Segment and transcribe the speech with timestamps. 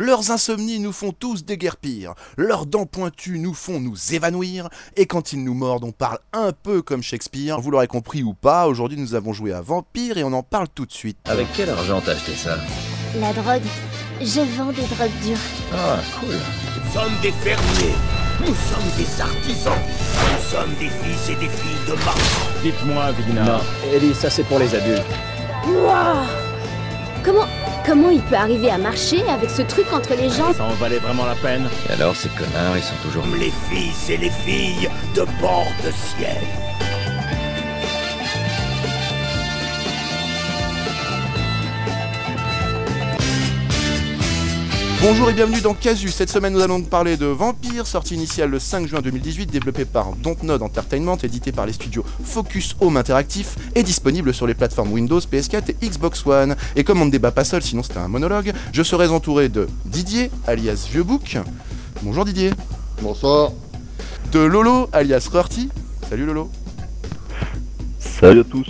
[0.00, 5.32] Leurs insomnies nous font tous déguerpir, leurs dents pointues nous font nous évanouir, et quand
[5.32, 7.60] ils nous mordent, on parle un peu comme Shakespeare.
[7.60, 10.68] Vous l'aurez compris ou pas, aujourd'hui nous avons joué à Vampire et on en parle
[10.72, 11.18] tout de suite.
[11.24, 12.58] Avec quel argent t'as acheté ça?
[13.18, 13.66] La drogue.
[14.20, 15.36] Je vends des drogues dures.
[15.74, 16.36] Ah, cool.
[16.76, 17.96] Nous sommes des fermiers.
[18.38, 19.72] Nous sommes des artisans.
[20.14, 22.62] Nous sommes des fils et des filles de marchands.
[22.62, 23.44] Dites-moi, Vigna.
[23.44, 23.60] Non,
[23.92, 25.02] Ellie, ça c'est pour les adultes.
[25.66, 26.24] Waouh
[27.24, 27.48] Comment
[27.88, 30.98] comment il peut arriver à marcher avec ce truc entre les jambes Ça en valait
[30.98, 33.24] vraiment la peine Et alors, ces connards, ils sont toujours...
[33.38, 36.36] Les fils et les filles de bord de ciel.
[45.00, 46.08] Bonjour et bienvenue dans Casu.
[46.08, 50.16] Cette semaine, nous allons parler de Vampire, sortie initiale le 5 juin 2018, développé par
[50.16, 55.20] Dontnod Entertainment, édité par les studios Focus Home Interactif et disponible sur les plateformes Windows,
[55.20, 56.56] PS4 et Xbox One.
[56.74, 59.68] Et comme on ne débat pas seul, sinon c'était un monologue, je serai entouré de
[59.84, 61.38] Didier, alias Vieuxbouc.
[62.02, 62.50] Bonjour Didier.
[63.00, 63.52] Bonsoir.
[64.32, 65.68] De Lolo, alias Rorty.
[66.10, 66.50] Salut Lolo.
[68.00, 68.66] Salut à tous.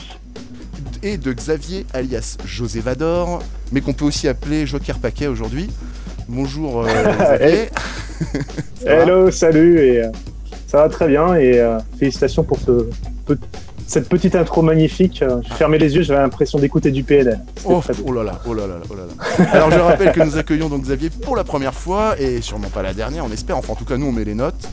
[1.02, 5.70] Et de Xavier, alias José Vador, mais qu'on peut aussi appeler Joker Paquet aujourd'hui.
[6.28, 6.86] Bonjour euh,
[7.38, 7.70] Xavier.
[8.84, 10.10] Va Hello, salut, et euh,
[10.66, 12.90] ça va très bien, et euh, félicitations pour ce,
[13.86, 15.24] cette petite intro magnifique.
[15.42, 17.40] J'ai fermé les yeux, j'avais l'impression d'écouter du PNL.
[17.64, 19.50] Oh, oh là là, oh là là, oh là là.
[19.52, 22.82] Alors je rappelle que nous accueillons donc Xavier pour la première fois et sûrement pas
[22.82, 23.56] la dernière, on espère.
[23.56, 24.68] Enfin en tout cas nous on met les notes.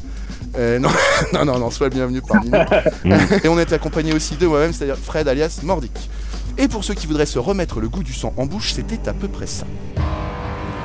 [0.58, 0.90] Euh, non,
[1.34, 3.12] non, non, non, sois le bienvenu parmi nous.
[3.44, 6.10] et on est accompagné aussi de moi-même, c'est-à-dire Fred alias Mordic.
[6.58, 9.14] Et pour ceux qui voudraient se remettre le goût du sang en bouche, c'était à
[9.14, 9.66] peu près ça.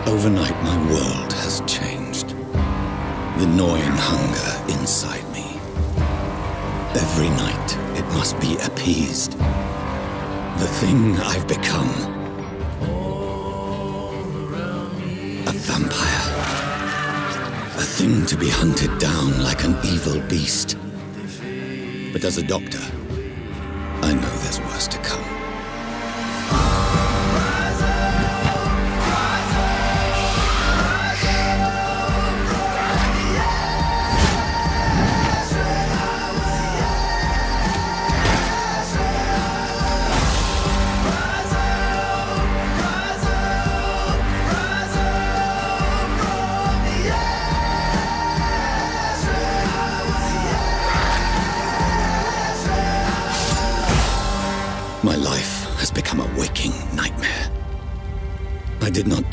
[0.06, 2.30] Overnight, my world has changed.
[3.38, 5.60] The gnawing hunger inside me.
[6.94, 9.32] Every night, it must be appeased.
[10.58, 11.90] The thing I've become.
[15.46, 16.26] A vampire.
[17.76, 20.76] A thing to be hunted down like an evil beast.
[22.12, 22.82] But as a doctor,
[24.02, 25.19] I know there's worse to come.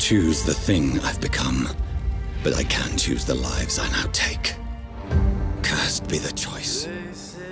[0.08, 1.68] Choose the thing I've become,
[2.42, 4.54] but I can choose the lives I now take.
[5.62, 6.88] Cursed be the choice.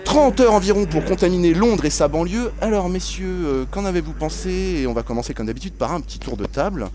[0.06, 2.50] 30 heures environ pour contaminer Londres et sa banlieue.
[2.62, 4.50] Alors messieurs, euh, qu'en avez-vous pensé?
[4.80, 6.86] Et on va commencer comme d'habitude par un petit tour de table.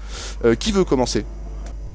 [0.45, 1.25] Euh, qui veut commencer?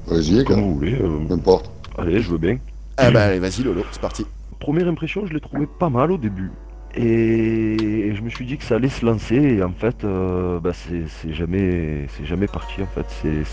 [0.07, 0.93] Vas-y, Comme quand vous voulez.
[1.01, 1.69] euh, n'importe.
[1.97, 2.59] allez, je veux bien.
[2.95, 4.25] Ah bah allez, vas-y Lolo, c'est parti.
[4.61, 6.51] Première impression, je l'ai trouvé pas mal au début.
[6.99, 9.35] Et je me suis dit que ça allait se lancer.
[9.35, 12.81] Et en fait, euh, bah, c'est jamais, c'est jamais parti.
[12.81, 13.05] En fait,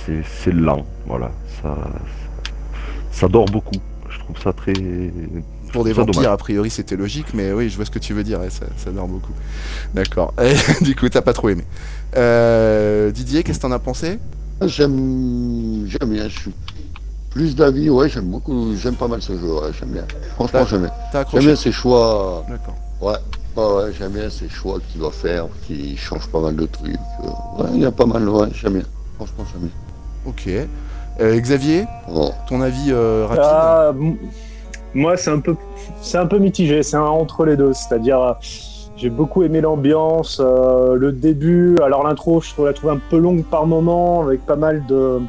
[0.07, 0.85] c'est- lent.
[1.07, 1.31] Voilà,
[1.63, 1.77] ça,
[3.11, 3.77] ça dort beaucoup.
[4.09, 4.73] Je trouve ça très.
[5.73, 6.33] Pour des vampires, dommage.
[6.33, 8.91] a priori, c'était logique, mais oui, je vois ce que tu veux dire, ça, ça
[8.93, 9.33] dort beaucoup.
[9.93, 10.33] D'accord.
[10.83, 11.65] Du coup, t'as pas trop aimé.
[12.17, 14.19] Euh, Didier, qu'est-ce que t'en as pensé?
[14.63, 16.29] J'aime, j'aime bien.
[16.29, 16.53] Je suis
[17.31, 17.91] plus d'avis.
[17.91, 18.75] Ouais, j'aime beaucoup.
[18.77, 19.53] J'aime pas mal ce jeu.
[19.53, 20.05] Ouais, j'aime bien.
[20.37, 20.91] Franchement, j'aime bien.
[21.11, 22.47] T'as J'aime accroché bien ses choix.
[22.49, 22.77] D'accord.
[23.05, 23.13] Ouais.
[23.57, 26.97] Ouais, ouais, j'aime bien ces choix qu'il doit faire, qui changent pas mal de trucs.
[27.59, 28.29] Ouais, il y a pas mal.
[28.29, 28.83] Ouais, j'aime bien.
[29.17, 29.71] Franchement, j'aime bien.
[30.27, 30.69] Ok.
[31.21, 32.33] Euh, Xavier, Bon.
[32.49, 33.93] ton avis euh, rapide Ah,
[34.93, 35.55] moi, c'est un peu,
[36.01, 36.83] c'est un peu mitigé.
[36.83, 37.73] C'est un entre les deux.
[37.73, 38.33] C'est-à-dire, euh,
[38.97, 41.77] j'ai beaucoup aimé l'ambiance, euh, le début.
[41.85, 45.21] Alors l'intro, je trouve la trouve un peu longue par moment, avec pas mal de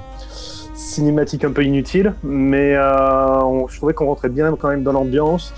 [0.73, 2.13] cinématiques un peu inutiles.
[2.23, 5.53] Mais euh, on- je trouvais qu'on rentrait bien quand même dans l'ambiance.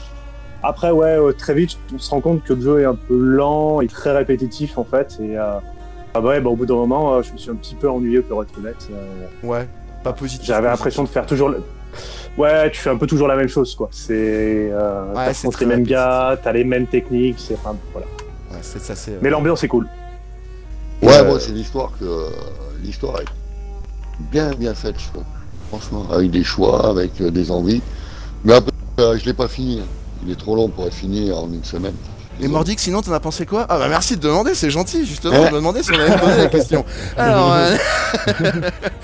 [0.64, 3.18] Après, ouais, euh, très vite, on se rend compte que le jeu est un peu
[3.18, 5.18] lent et très répétitif en fait.
[5.22, 5.54] Et euh,
[6.14, 8.22] ah ouais, bah, au bout d'un moment, euh, je me suis un petit peu ennuyé
[8.22, 8.88] pour être honnête.
[8.92, 9.68] Euh, Ouais,
[10.04, 10.48] pas positif.
[10.48, 11.62] j'avais l'impression de faire toujours le...
[12.38, 13.90] Ouais, tu fais un peu toujours la même chose, quoi.
[13.92, 14.70] C'est...
[14.72, 15.90] Euh, Ouais, t'as les mêmes répétitif.
[15.90, 17.54] gars, t'as les mêmes techniques, c'est...
[17.56, 18.08] Enfin, voilà.
[18.52, 19.18] Ouais, c'est ça, c'est.
[19.22, 19.88] Mais l'ambiance est cool.
[21.02, 22.26] Ouais, Euh, moi, c'est l'histoire que
[22.84, 23.26] l'histoire est
[24.32, 25.24] bien, bien faite, je trouve.
[25.70, 27.82] Franchement, avec des choix, avec des envies.
[28.44, 29.82] Mais après, euh, je l'ai pas fini.
[30.26, 31.96] Il est trop long pour être fini en une semaine.
[32.40, 33.66] Et Mordic, sinon, t'en as pensé quoi?
[33.68, 36.38] Ah bah merci de demander, c'est gentil, justement, de me demander si on avait posé
[36.38, 36.86] la question.
[37.18, 37.76] Alors, euh,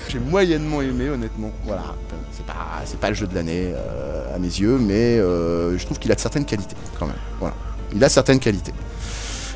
[0.08, 1.50] j'ai moyennement aimé, honnêtement.
[1.64, 1.82] Voilà,
[2.30, 5.84] c'est pas, c'est pas le jeu de l'année euh, à mes yeux, mais euh, je
[5.84, 7.16] trouve qu'il a de certaines qualités, quand même.
[7.40, 7.54] Voilà,
[7.92, 8.72] il a certaines qualités.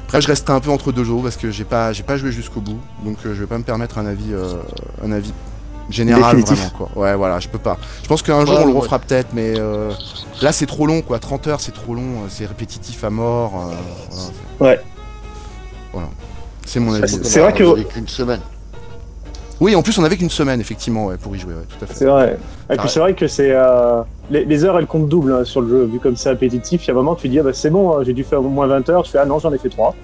[0.06, 2.32] Après, je resterai un peu entre deux jeux parce que j'ai pas, j'ai pas joué
[2.32, 4.32] jusqu'au bout, donc je vais pas me permettre un avis,
[5.04, 5.32] un avis
[5.90, 6.70] général Définitif.
[6.72, 7.02] vraiment quoi.
[7.02, 7.78] Ouais voilà, je peux pas.
[8.02, 8.80] Je pense qu'un jour Ouais, on le ouais.
[8.80, 9.90] refera peut-être, mais euh,
[10.42, 11.18] là c'est trop long quoi.
[11.18, 13.52] 30 heures c'est trop long, euh, c'est répétitif à mort.
[13.70, 13.74] euh,
[14.58, 14.74] voilà.
[14.76, 14.80] Ouais.
[15.92, 16.08] Voilà.
[16.66, 17.08] C'est mon avis.
[17.24, 18.40] c'est- vrai que- Avec une semaine.
[19.60, 21.86] Oui, en plus on avait qu'une semaine effectivement ouais, pour y jouer, ouais, tout à
[21.88, 21.94] fait.
[21.94, 22.38] C'est vrai.
[22.70, 25.44] Et Ah puis c'est vrai que c'est euh, les, les heures elles comptent double hein,
[25.44, 26.84] sur le jeu vu comme c'est répétitif.
[26.84, 28.38] Il y a un moment tu dis ah bah c'est bon, hein, j'ai dû faire
[28.40, 29.02] au moins 20 heures.
[29.02, 29.96] Tu fais ah non j'en ai fait 3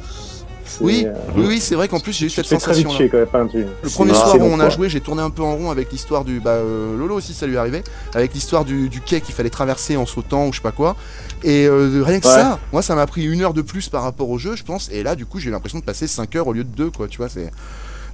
[0.80, 1.06] Oui,
[1.36, 2.98] oui, oui, c'est vrai qu'en plus j'ai eu cette C'est très vite sensation.
[2.98, 3.26] chier quand même.
[3.28, 5.70] Enfin, tu- Le premier soir où on a joué, j'ai tourné un peu en rond
[5.70, 6.40] avec l'histoire du.
[6.40, 7.82] Bah, euh, Lolo aussi, ça lui est arrivé.
[8.14, 10.96] Avec l'histoire du, du quai qu'il fallait traverser en sautant ou je sais pas quoi.
[11.42, 12.32] Et euh, rien que Ouais.
[12.34, 14.88] ça, moi ça m'a pris une heure de plus par rapport au jeu, je pense.
[14.90, 16.90] Et là, du coup, j'ai eu l'impression de passer 5 heures au lieu de 2,
[16.90, 17.06] quoi.
[17.08, 17.50] Tu vois, c'est.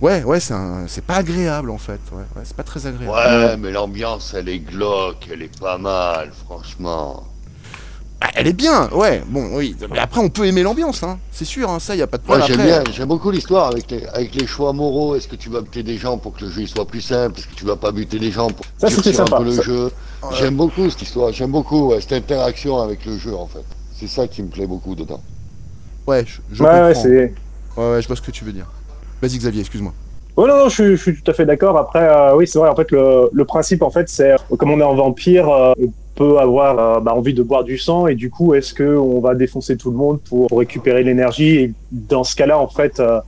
[0.00, 2.00] Ouais, ouais, c'est un- c'est pas agréable en fait.
[2.12, 3.14] Ouais, ouais, c'est pas très agréable.
[3.14, 7.24] Ouais, mais l'ambiance, elle est glauque, elle est pas mal, franchement.
[8.22, 9.22] Ah, elle est bien, ouais.
[9.26, 9.74] Bon, oui.
[9.90, 11.18] Mais après, on peut aimer l'ambiance, hein.
[11.32, 12.58] C'est sûr, hein, ça, y a pas de Moi, problème.
[12.58, 15.16] j'aime bien, j'aime beaucoup l'histoire avec les, avec les choix moraux.
[15.16, 17.38] Est-ce que tu vas buter des gens pour que le jeu il soit plus simple?
[17.38, 19.44] Est-ce que tu vas pas buter des gens pour Ça, c'était durcir un sympa, peu
[19.44, 19.62] le ça.
[19.62, 19.90] jeu?
[20.32, 23.64] J'aime beaucoup cette histoire, j'aime beaucoup ouais, cette interaction avec le jeu en fait.
[23.98, 25.22] C'est ça qui me plaît beaucoup dedans.
[26.06, 27.02] Ouais, je, je Ouais, ouais, comprends.
[27.02, 27.34] c'est.
[27.78, 28.66] Ouais, ouais, je vois ce que tu veux dire.
[29.22, 29.94] Vas-y, Xavier, excuse-moi.
[30.36, 31.76] Oh non, non, je, suis- je suis tout à fait d'accord.
[31.78, 32.68] Après, euh, oui, c'est vrai.
[32.68, 35.72] En fait, le, le principe, en fait, c'est euh, comme on est en vampire, euh,
[35.78, 38.84] on peut avoir euh, bah, envie de boire du sang et du coup, est-ce que
[38.84, 42.68] on va défoncer tout le monde pour, pour récupérer l'énergie Et dans ce cas-là, en
[42.68, 43.20] fait, euh,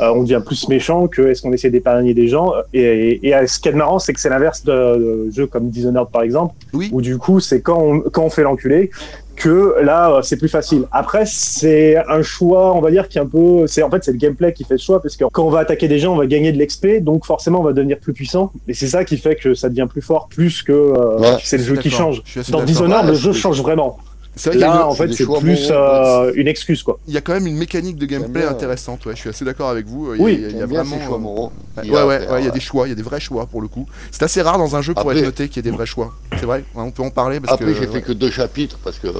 [0.00, 2.52] euh, on devient plus méchant que est-ce qu'on essaie d'épargner des gens.
[2.74, 2.82] Et,
[3.22, 6.10] et, et, ce qui est marrant, c'est que c'est l'inverse de, de jeux comme Dishonored,
[6.10, 6.90] par exemple, Oui.
[6.92, 8.90] où du coup, c'est quand on, quand on fait l'enculé
[9.36, 10.86] que là euh, c'est plus facile.
[10.90, 14.12] Après c'est un choix, on va dire qui est un peu c'est en fait c'est
[14.12, 16.16] le gameplay qui fait le choix parce que quand on va attaquer des gens, on
[16.16, 19.16] va gagner de l'XP donc forcément on va devenir plus puissant et c'est ça qui
[19.18, 21.90] fait que ça devient plus fort plus que euh, Ouais, c'est le je jeu qui
[21.90, 22.22] change.
[22.48, 22.62] Dans.
[22.62, 23.98] Dishonored, Ouais, le jeu change vraiment.
[24.38, 26.98] C'est vrai y a Là en c'est fait c'est plus moraux, euh, une excuse quoi.
[27.08, 28.50] il y a quand même une mécanique de gameplay bien.
[28.50, 30.12] intéressante, ouais, je suis assez d'accord avec vous.
[30.14, 31.00] Il y a- Oui, il y a, vraiment.
[31.06, 31.52] choix moraux.
[31.78, 33.62] Ouais, ouais, ouais, il y a des choix, il y a des vrais choix pour
[33.62, 33.86] le coup.
[34.10, 35.86] C'est assez rare dans un jeu pour Après- être noté qu'il y ait des vrais
[35.86, 36.12] choix.
[36.38, 37.80] C'est vrai, ouais, on peut en parler parce Après que.
[37.80, 39.12] j'ai fait que deux chapitres parce que euh,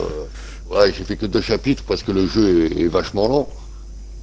[0.71, 3.47] ouais j'ai fait que deux chapitres parce que le jeu est, est vachement long.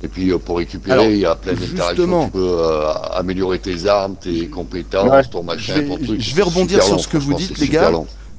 [0.03, 1.87] Et puis euh, pour récupérer, Alors, il y a plein d'interactions.
[1.87, 2.25] justement.
[2.25, 5.23] Tu peux euh, améliorer tes armes, tes compétences, Ouais.
[5.31, 6.19] ton machin, Je vais- ton truc.
[6.21, 7.89] je vais rebondir sur long, ce que vous dites, les gars.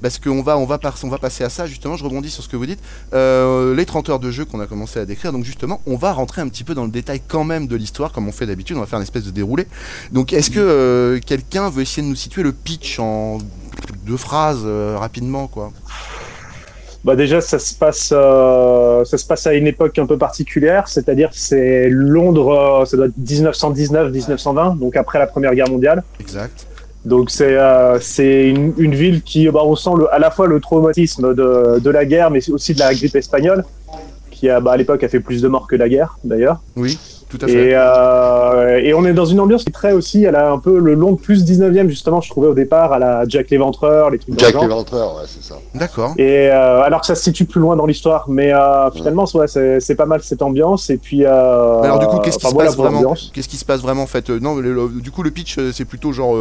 [0.03, 2.43] Parce qu'on va, on va, par- on va passer à ça, justement, je rebondis sur
[2.43, 2.81] ce que vous dites.
[3.15, 6.13] Euh, les 30 heures de jeu qu'on a commencé à décrire, donc justement, on va
[6.13, 8.77] rentrer un petit peu dans le détail quand même de l'histoire, comme on fait d'habitude,
[8.77, 9.67] on va faire une espèce de déroulé.
[10.13, 13.39] Donc est-ce que euh, quelqu'un veut essayer de nous situer le pitch en
[14.07, 15.73] deux phrases euh, rapidement, quoi?
[17.05, 20.89] Bah déjà ça se passe euh, ça se passe à une époque un peu particulière,
[20.89, 26.03] c'est-à-dire c'est Londres, euh, ça doit être 1919-1920, donc après la Première Guerre mondiale.
[26.19, 26.67] Exact.
[27.05, 30.47] Donc c'est euh, c'est une, une ville qui bah, on sent le, à la fois
[30.47, 33.65] le traumatisme de, de la guerre, mais aussi de la grippe espagnole,
[34.31, 36.61] qui a, bah, à l'époque a fait plus de morts que la guerre d'ailleurs.
[36.77, 36.99] Oui,
[37.29, 37.53] tout à fait.
[37.71, 40.59] Et, euh, et on est dans une ambiance qui est très aussi, elle a un
[40.59, 44.19] peu le long plus 19e justement, je trouvais au départ à la Jack l'Éventreur, les
[44.19, 45.57] trucs Jack l'éventreur, ouais, c'est ça.
[45.75, 46.15] D'accord.
[46.17, 49.47] Et euh, alors que ça se situe plus loin dans l'histoire, mais euh, finalement ouais,
[49.47, 50.89] c'est c'est pas mal cette ambiance.
[50.89, 53.15] Et puis euh, alors du coup, qu'est-ce qui se voilà passe vraiment.
[53.35, 54.31] Qu'est-ce qui se passe vraiment en fait?
[54.31, 56.35] Non, le- le- du coup, le pitch, c'est plutôt genre.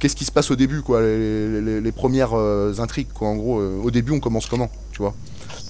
[0.00, 3.28] Qu'est-ce qui se passe au début, quoi Les, les- les premières euh, intrigues, quoi.
[3.28, 5.12] En gros, euh, au début, on commence comment, tu vois?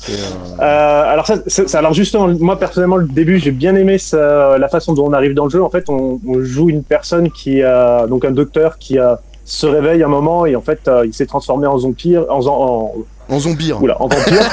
[0.08, 0.12] Euh,
[0.60, 4.94] Euh, alors ça, alors justement, moi personnellement, le début, j'ai bien aimé ça- la façon
[4.94, 5.62] dont on arrive dans le jeu.
[5.62, 9.66] En fait, on, on joue une personne qui, a donc un docteur qui a se
[9.66, 12.92] réveille un moment et en fait, euh, il s'est transformé en zombie, en, en,
[13.28, 13.72] En zombie.
[13.72, 14.24] oula, en vampire.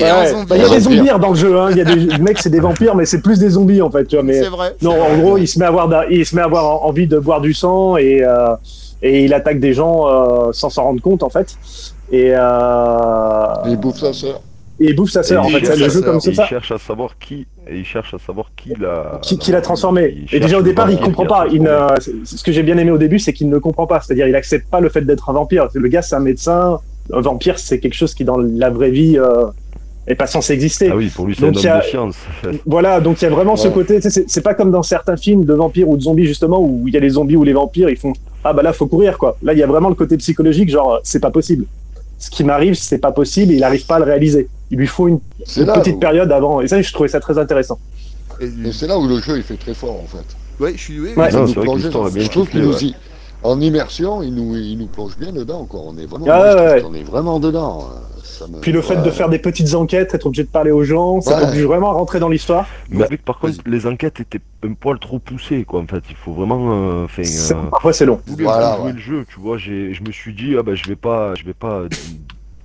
[0.00, 0.44] Ouais, ouais.
[0.48, 1.58] Bah, il y a des zombies dans le jeu.
[1.60, 1.68] Hein.
[1.70, 4.06] Il y a des mecs, c'est des vampires, mais c'est plus des zombies en fait.
[4.06, 4.74] Tu vois, mais C'est vrai.
[4.80, 7.06] non, en gros, il se met à avoir, il se met à avoir en- envie
[7.06, 8.54] de boire du sang et euh,
[9.02, 11.56] et il attaque des gens euh, sans s'en rendre compte en fait.
[12.10, 14.40] Et, euh, Il bouffe sa sœur.
[14.80, 15.42] et il bouffe sa sœur.
[15.42, 16.46] Et En il fait, c'est le jeu comme Et il ça.
[16.46, 20.14] cherche à savoir qui et il cherche à savoir qui l'a Qui, qui l'a transformé.
[20.30, 21.46] il Et déjà au départ, il comprend pas.
[21.52, 24.00] Il ne- c'est- ce que j'ai bien aimé au début, c'est qu'il ne comprend pas.
[24.00, 25.68] C'est-à-dire, il accepte pas le fait d'être un vampire.
[25.72, 26.78] Le gars, c'est un médecin.
[27.12, 29.46] Un vampire, c'est quelque chose qui, dans la vraie vie, euh,
[30.08, 30.88] est pas censé exister.
[30.92, 32.16] Ah oui, pour lui c'est un homme il a- de science.
[32.66, 34.00] Voilà, donc il y a vraiment ce côté.
[34.00, 36.94] C'est c'est pas comme dans certains films de vampires ou de zombies justement où il
[36.94, 38.12] y a les zombies ou les vampires, ils font
[38.44, 39.36] ah bah là faut courir quoi.
[39.42, 41.64] Là il y a vraiment le côté psychologique, genre c'est pas possible.
[42.18, 43.52] Ce qui m'arrive, c'est pas possible.
[43.52, 44.48] Et il arrive pas à le réaliser.
[44.70, 46.60] Il lui faut une, C'est une là, petite où- période avant.
[46.60, 47.78] Et ça, je trouvais ça très intéressant.
[48.40, 50.24] Et- et c'est là où le jeu il fait très fort en fait.
[50.64, 51.00] ouais, je suis.
[51.00, 51.28] oui, Ouais.
[51.34, 51.40] oui.
[51.48, 52.84] Il Non, plonge dans- bien Je trouve qu'il nous ouais.
[52.84, 52.94] y...
[53.44, 55.80] En immersion, il nous, il nous plonge bien dedans, quoi.
[55.84, 56.82] On est vraiment, Ah, ouais, ouais.
[56.82, 57.88] qu'on est vraiment dedans.
[57.90, 58.01] euh, Ça
[58.40, 58.60] me...
[58.60, 61.36] Puis le fait de faire des petites enquêtes, être obligé de parler aux gens, ça
[61.36, 61.44] Ouais.
[61.46, 62.66] t'oblige vraiment à rentrer dans l'histoire.
[62.90, 65.80] Mais par contre, les enquêtes étaient un poil trop poussées, quoi.
[65.80, 66.72] En fait, il faut vraiment.
[66.72, 68.20] euh, euh, Parfois c'est long.
[68.26, 69.56] voulu Voilà, jouer le jeu, tu vois.
[69.58, 71.82] j'ai- Je me suis dit, ah bah je vais pas, je vais pas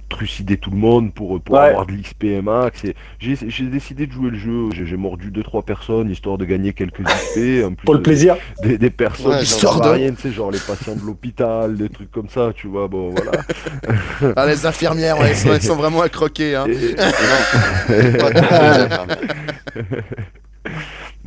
[0.10, 1.62] trucider tout le monde pour, pour Ouais.
[1.70, 2.84] avoir de l'XP max.
[2.86, 6.74] Et J'ai j'ai décidé de jouer le jeu, j'ai mordu 2-3 personnes histoire de gagner
[6.74, 7.64] quelques XP.
[7.66, 8.38] En plus Pour le plaisir.
[8.64, 11.76] Des, des personnes Ouais, qui histoire de- rien, tu sais, genre les patients de l'hôpital,
[11.76, 14.34] des trucs comme ça, tu vois, bon voilà.
[14.36, 16.56] Ah, les infirmières, ouais, elles, sont, elles sont vraiment à croquer.
[16.56, 16.66] Hein.
[16.68, 16.96] Et-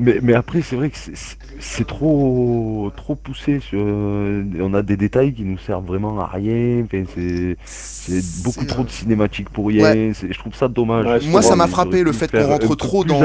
[0.00, 3.60] Mais, mais après, c'est vrai que c'est- trop, trop poussé.
[3.60, 6.82] Sur, euh, on a des détails qui nous servent vraiment à rien.
[6.84, 10.12] Enfin, c'est c'est beaucoup trop de cinématiques pour rien.
[10.14, 11.04] c'est- Je trouve ça dommage.
[11.24, 13.24] Ouais, Moi, ça m'a frappé le fait qu'on rentre trop plus dans, ce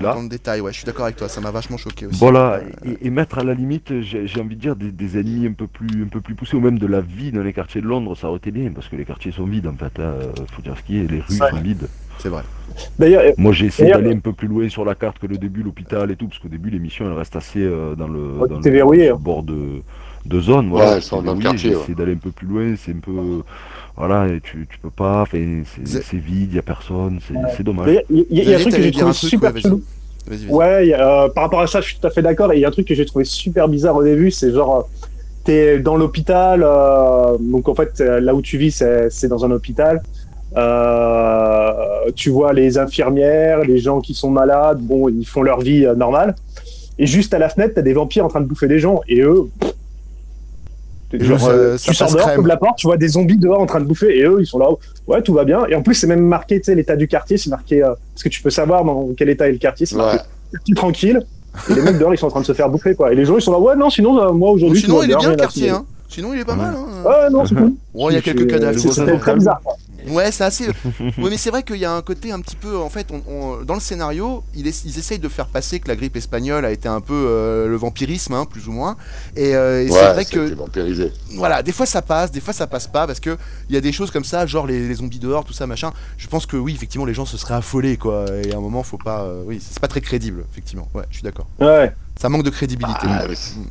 [0.00, 0.60] dans le détail.
[0.60, 2.18] Ouais, je suis d'accord avec toi, ça m'a vachement choqué aussi.
[2.18, 2.60] Voilà, Euh,
[3.00, 5.66] et, et mettre à la limite, j'ai envie de dire, des, des ennemis un peu,
[5.66, 8.14] plus, un peu plus poussés, ou même de la vie dans les quartiers de Londres,
[8.14, 10.60] ça aurait été bien, parce que les quartiers sont vides en fait, là, euh, faut
[10.62, 11.50] dire ce qui est, les rues Ouais.
[11.50, 11.88] sont vides.
[12.18, 12.42] C'est vrai.
[12.98, 15.36] D'ailleurs, euh, Moi j'ai essayé d'aller un peu plus loin sur la carte que le
[15.38, 18.48] début, l'hôpital et tout, parce qu'au début l'émission elle reste assez euh, dans le, Ouais,
[18.48, 19.18] dans t'es le verrouillé, hein.
[19.20, 19.82] bord de,
[20.26, 20.68] de zone.
[20.70, 21.82] Voilà, Ouais, elles sont C'est dans le quartier, J'ai ouais.
[21.82, 23.42] essayé d'aller un peu plus loin, c'est un peu.
[23.96, 25.38] Voilà, et tu, tu peux pas, c'est
[26.16, 27.20] vide, il y a personne,
[27.56, 27.88] c'est dommage.
[28.10, 29.82] il y, a- il y a un truc que j'ai trouvé super chelou.
[30.48, 32.52] Ouais, y euh, par rapport à ça, je suis tout à fait d'accord.
[32.52, 34.78] Et il y a un truc que j'ai trouvé super bizarre au début, c'est genre,
[34.78, 35.06] euh,
[35.44, 39.50] t'es dans l'hôpital, euh, donc en fait, là où tu vis, c'est c'est dans un
[39.52, 40.02] hôpital.
[40.56, 41.03] Euh,
[42.14, 45.94] tu vois les infirmières, les gens qui sont malades, bon, ils font leur vie euh,
[45.94, 46.34] normale.
[46.98, 49.00] Et juste à la fenêtre, t'as des vampires en train de bouffer des gens.
[49.08, 49.48] Et eux,
[51.12, 53.66] genre, euh, ça- tu sors dehors, t'ouvres la porte, tu vois des zombies dehors en
[53.66, 54.18] train de bouffer.
[54.18, 54.68] Et eux, ils sont là,
[55.06, 55.64] ouais, tout va bien.
[55.66, 58.22] Et en plus, c'est même marqué, tu sais, l'état du quartier, c'est marqué, euh, parce
[58.22, 60.18] que tu peux savoir dans quel état est le quartier, c'est marqué
[60.52, 60.74] Ouais.
[60.74, 61.20] tranquille.
[61.70, 63.12] Et les mecs dehors, ils sont en train de se faire bouffer, quoi.
[63.12, 65.12] Et les gens, ils sont là, ouais, non, sinon, euh, moi, Ou aujourd'hui, sinon, il
[65.12, 65.70] est bien le quartier.
[65.70, 65.84] Hein.
[66.08, 66.58] Sinon, il est pas Ouais.
[66.58, 66.74] mal.
[66.76, 67.08] Hein.
[67.08, 67.72] Ouais, non, c'est cool.
[67.94, 68.78] Bon, il y a quelques cadavres.
[68.78, 69.60] c'est- c'est C'était très bizarre.
[69.64, 69.74] quoi.
[70.08, 70.66] Ouais, c'est assez.
[71.00, 72.76] oui, mais c'est vrai qu'il y a un côté un petit peu.
[72.76, 75.88] En fait, on- on- dans le scénario, ils, ess- ils essayent de faire passer que
[75.88, 78.96] la grippe espagnole a été un peu euh, le vampirisme, hein, plus ou moins.
[79.36, 80.48] Et, euh, et c'est Ouais, vrai que.
[80.48, 81.12] c'est vampirisé.
[81.36, 83.36] Voilà, des fois ça passe, des fois ça passe pas, parce que
[83.68, 85.92] il y a des choses comme ça, genre les, les zombies dehors, tout ça, machin.
[86.18, 88.26] Je pense que oui, effectivement, les gens se seraient affolés, quoi.
[88.44, 89.22] Et à un moment, faut pas.
[89.22, 90.88] euh, oui, c'est pas très crédible, effectivement.
[90.94, 91.46] Ouais, je suis d'accord.
[91.60, 91.92] Ouais.
[92.20, 93.06] Ça manque de crédibilité.
[93.08, 93.24] Ah,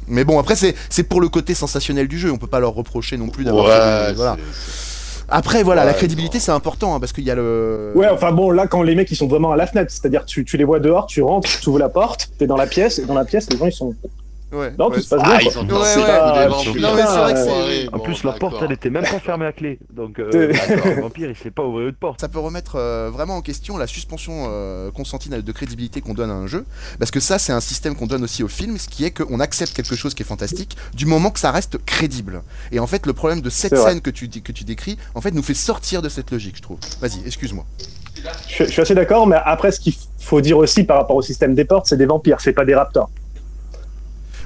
[0.09, 2.29] mais bon, après, c'est c'est pour le côté sensationnel du jeu.
[2.31, 4.37] On peut pas leur reprocher non plus d'avoir Ouais, fait des- voilà.
[4.53, 4.92] c'est-
[5.29, 7.91] Après, voilà, la crédibilité, c'est important, hein, parce qu'il y a le.
[7.95, 10.45] Ouais, enfin bon, là, quand les mecs, ils sont vraiment à la fenêtre, c'est-à-dire, tu,
[10.45, 13.05] tu les vois dehors, tu rentres, tu ouvres la porte, t'es dans la pièce, et
[13.05, 13.95] dans la pièce, les gens, ils sont.
[14.53, 15.49] Ouais, Non, ouais, tout se passe Ah, bien.
[15.49, 15.63] ils Ouais,
[17.91, 19.79] En bon, plus, la porte, elle était même pas fermée à clé.
[19.91, 20.53] Donc, euh, Euh,
[20.95, 22.21] le vampire, il sait pas ouvrir une porte.
[22.21, 26.29] Ça peut remettre euh, vraiment en question la suspension euh, constantine de crédibilité qu'on donne
[26.29, 26.65] à un jeu,
[26.99, 29.39] parce que ça, c'est un système qu'on donne aussi au film, ce qui est qu'on
[29.39, 32.41] accepte quelque chose qui est fantastique du moment que ça reste crédible.
[32.71, 35.31] Et en fait, le problème de cette scène que tu, que tu décris, en fait,
[35.31, 36.77] nous fait sortir de cette logique, je trouve.
[37.01, 37.65] Vas-y, excuse-moi.
[38.47, 41.21] Je, je suis assez d'accord, mais après, ce qu'il faut dire aussi par rapport au
[41.21, 43.09] système des portes, c'est des vampires, c'est pas des raptors.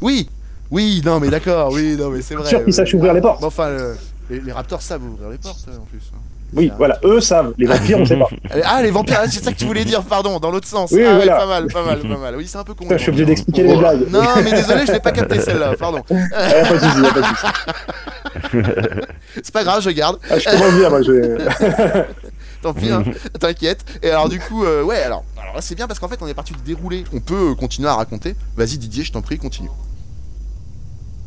[0.01, 0.29] Oui,
[0.71, 2.47] oui, non, mais d'accord, oui, non, mais c'est vrai.
[2.47, 2.73] sûr qu'ils oui.
[2.73, 3.41] sachent ouvrir les portes.
[3.41, 3.97] Bon, enfin, le-
[4.29, 6.01] les, les raptors savent ouvrir les portes, euh, en plus.
[6.13, 6.17] hein.
[6.53, 8.29] Oui, voilà, eux savent, les vampires, on sait pas.
[8.63, 10.91] Ah, les vampires, c'est ça que tu voulais dire, pardon, dans l'autre sens.
[10.93, 11.35] Oui, ah, voilà.
[11.35, 12.35] pas mal, pas mal, pas mal.
[12.37, 12.85] Oui, c'est un peu con.
[12.85, 14.09] Putain, je suis obligé d'expliquer les blagues.
[14.09, 16.01] Non, mais désolé, je l'ai pas capté celle-là, pardon.
[16.33, 19.01] Ah, pas de souci, y a pas de.
[19.35, 20.19] C'est pas grave, je garde.
[20.29, 22.17] Ah, je commence bien, moi, je...
[22.61, 23.03] Tant pis, hein.
[23.39, 23.83] t'inquiète.
[24.01, 26.27] Et alors, du coup, euh, ouais, alors, alors là, c'est bien parce qu'en fait, on
[26.27, 27.03] est parti de dérouler.
[27.13, 28.35] On peut euh, continuer à raconter.
[28.55, 29.69] Vas-y, Didier, je t'en prie, continue.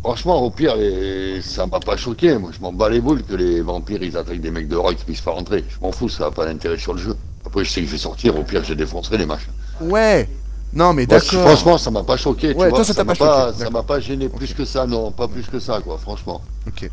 [0.03, 2.37] Franchement, au pire, les- ça m'a pas choqué.
[2.39, 4.95] Moi, je m'en bats les boules que les vampires ils attaquent des mecs dehors et
[4.95, 5.63] qu'ils puissent pas rentrer.
[5.69, 7.15] Je m'en fous, ça a pas d'intérêt sur le jeu.
[7.45, 8.39] Après, je sais que je vais sortir.
[8.39, 9.53] Au pire, je défoncerai les machins.
[9.81, 10.29] Ouais.
[10.73, 11.41] Non, mais d'accord.
[11.43, 12.53] franchement, ça m'a pas choqué.
[12.53, 14.65] tu Ouais, vois, toi, ça t'a m'a pas choqué, Ça m'a pas gêné plus que
[14.65, 15.99] ça, non, pas plus que ça, quoi.
[15.99, 16.89] Franchement, Ok.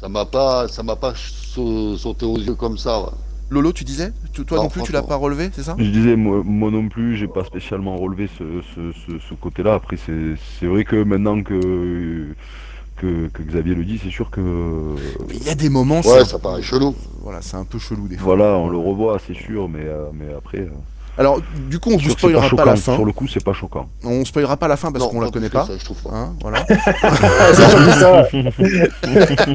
[0.00, 3.00] ça m'a pas, ça m'a pas sau- sauté aux yeux comme ça.
[3.00, 3.06] ouais.
[3.50, 5.84] Lolo, tu disais Tu- Toi Non, non plus, tu l'as pas relevé, c'est ça Je
[5.84, 9.74] disais, moi, moi non plus, j'ai pas spécialement relevé ce, ce, ce, ce côté-là.
[9.74, 12.34] Après, c'est vrai que maintenant que,
[12.96, 14.40] que, que Xavier le dit, c'est sûr que.
[15.28, 16.94] Mais Il y a des moments, Ouais, un- ça paraît chelou.
[17.22, 18.34] voilà, c'est un peu chelou des fois.
[18.34, 20.58] Voilà, on le revoit, c'est sûr, mais, euh, mais après.
[20.60, 20.70] euh,
[21.16, 22.64] Alors, du coup, on vous spoilera pas, choquant.
[22.64, 22.94] la fin.
[22.94, 23.88] Sur le coup, c'est pas choquant.
[24.02, 25.64] On spoilera pas la fin parce qu'on la plus connaît pas.
[25.66, 26.10] ça, je trouve pas.
[26.12, 26.64] Hein, voilà.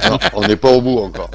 [0.10, 1.30] Non, on n'est pas au bout encore.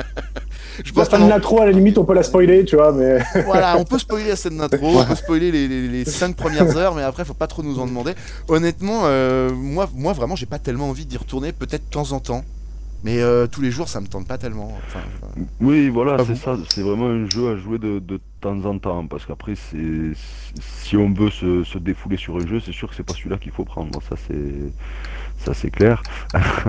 [0.82, 3.18] Je La pense de l'intro, à la limite, on peut la spoiler, tu vois, mais...
[3.44, 6.76] Voilà, on peut spoiler la scène d'intro, on peut spoiler les, les, les cinq premières
[6.76, 8.12] heures, mais après, faut pas trop nous en demander.
[8.48, 12.20] Honnêtement, euh, moi, moi, vraiment, j'ai pas tellement envie d'y retourner, peut-être de temps en
[12.20, 12.44] temps.
[13.04, 14.72] Mais euh, tous les jours, ça me tente pas tellement.
[14.86, 15.00] Enfin,
[15.60, 16.56] Oui, voilà, Ah, c'est ça.
[16.70, 19.06] C'est vraiment un jeu à jouer de, de temps en temps.
[19.06, 20.12] Parce qu'après, c'est
[20.62, 23.36] si on veut se, se défouler sur un jeu, c'est sûr que c'est pas celui-là
[23.36, 24.00] qu'il faut prendre.
[24.08, 24.34] Ça, c'est
[25.44, 26.02] ça, c'est clair.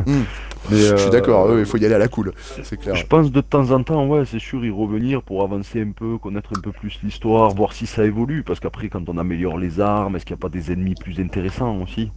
[0.06, 0.24] Hmm.
[0.70, 2.96] Mais, je suis euh, d'accord, il faut y aller à la cool, c'est clair.
[2.96, 6.18] Je pense de temps en temps, ouais, c'est sûr, y revenir pour avancer un peu,
[6.18, 8.44] connaître un peu plus l'histoire, voir si ça évolue.
[8.44, 11.20] Parce qu'après, quand on améliore les armes, est-ce qu'il n'y a pas des ennemis plus
[11.20, 12.12] intéressants aussi?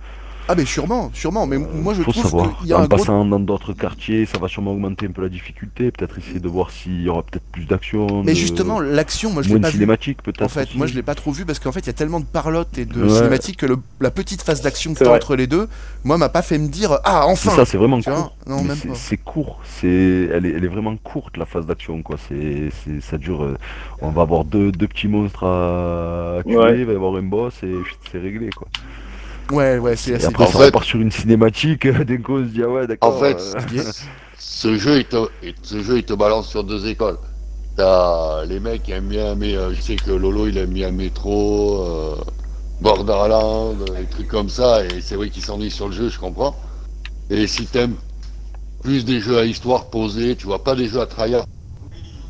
[0.50, 2.58] Ah mais sûrement, sûrement, mais moi je faut trouve savoir.
[2.58, 2.96] qu'il y a en un gros...
[2.96, 5.90] passant dans d'autres quartiers, ça va sûrement augmenter un peu la difficulté.
[5.90, 8.22] Peut-être essayer de voir s'il y aura peut-être plus d'action.
[8.24, 10.42] Mais de- justement, l'action, moi je l'ai moins pas cinématique peut-être.
[10.42, 10.78] En fait, aussi.
[10.78, 12.78] moi je l'ai pas trop vu parce qu'en fait il y a tellement de parlotte
[12.78, 13.08] et de Ouais.
[13.10, 15.68] cinématiques que le- la petite phase d'action que entre les deux,
[16.04, 17.56] moi m'a pas fait me dire ah C'est enfin.
[17.56, 18.34] ça, c'est vraiment court.
[18.46, 18.94] Non, Mais même c'est- pas.
[18.94, 19.86] C'est court, c'est,
[20.32, 22.16] elle est, elle est vraiment courte la phase d'action quoi.
[22.28, 23.42] C'est, c'est, ça dure.
[23.44, 23.56] euh,
[24.00, 26.78] on va avoir deux, deux petits monstres à tuer, Ouais.
[26.80, 27.74] il va y avoir un boss et
[28.10, 28.68] c'est réglé quoi.
[29.50, 31.86] Ouais, ouais, c'est Et assez après En ça fait- repart sur une cinématique.
[31.86, 33.14] D'un coup on se dit ah ouais d'accord.
[33.16, 33.36] En fait,
[33.76, 33.82] euh,
[34.38, 35.16] ce jeu, il te,
[35.62, 37.18] ce jeu, il te balance sur deux écoles.
[37.76, 41.82] T'as les mecs qui aiment bien, mais je sais que Lolo, il aime bien Metro,
[41.84, 42.16] euh,
[42.80, 46.56] Borderlands, des trucs comme ça, et c'est vrai qu'il s'ennuie sur le jeu, je comprends.
[47.30, 47.94] Et si t'aimes
[48.82, 51.44] plus des jeux à histoire posée, tu vois, pas des jeux à tryhard.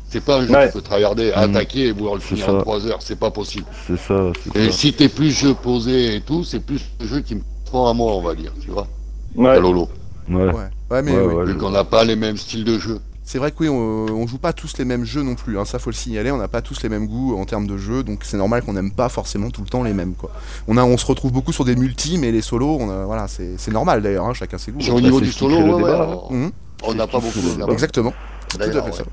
[0.09, 0.61] C'est pas un jeu Ouais.
[0.67, 1.37] que tu peux tryharder, Mhm.
[1.55, 2.61] attaquer et vouloir le finir en ça.
[2.61, 3.65] 3 heures, c'est pas possible.
[3.87, 4.71] c'est ça, Et ça.
[4.71, 7.93] si t'es plus jeu posé et tout, c'est plus le jeu qui me prend à
[7.93, 8.87] moi, on va dire, tu vois.
[9.35, 9.49] Ouais.
[9.49, 9.87] à Lolo.
[10.27, 10.43] Ouais.
[10.45, 10.53] Ouais,
[10.91, 11.33] ouais mais Ouais, oui.
[11.35, 12.99] ouais, Vu qu'on n'a pas les mêmes styles de jeu.
[13.23, 13.75] c'est vrai que oui, on,
[14.11, 16.37] on joue pas tous les mêmes jeux non plus, hein, ça faut le signaler, on
[16.37, 18.91] n'a pas tous les mêmes goûts en termes de jeux, donc c'est normal qu'on n'aime
[18.91, 20.31] pas forcément tout le temps les mêmes quoi.
[20.67, 23.27] On, a, on se retrouve beaucoup sur des multis, mais les solos, on a- voilà,
[23.27, 24.79] c'est normal d'ailleurs, hein, chacun ses goûts.
[24.89, 27.71] Au Bah, niveau c'est du solo, ouais, débat, on- n'a pas beaucoup.
[27.71, 28.13] Exactement,
[28.51, 28.97] c'est tout à fait ouais.
[28.97, 29.03] ça.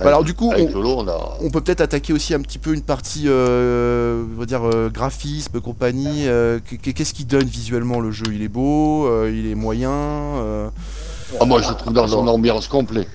[0.00, 1.36] Bah alors du coup, on, Lolo, on a.
[1.40, 4.88] on peut peut-être attaquer aussi un petit peu une partie, euh, on va dire euh,
[4.90, 6.26] graphisme, compagnie.
[6.26, 8.24] euh, qu- Qu'est-ce qui donne visuellement le jeu?
[8.32, 9.90] Il est beau, euh, il est moyen.
[9.92, 10.68] euh,
[11.40, 13.08] Ah, moi, je le trouve dans son ambiance complète.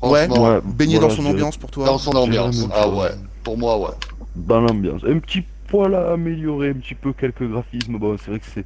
[0.00, 0.28] Ouais.
[0.28, 1.84] Ouais, baigné voilà, dans son ambiance pour toi?
[1.86, 2.66] dans son ambiance.
[2.72, 3.10] Ah ouais,
[3.44, 3.90] pour moi, ouais.
[4.36, 5.02] dans l'ambiance.
[5.06, 7.98] Un petit poil à améliorer, un petit peu quelques graphismes.
[7.98, 8.64] Bon, c'est vrai que c'est.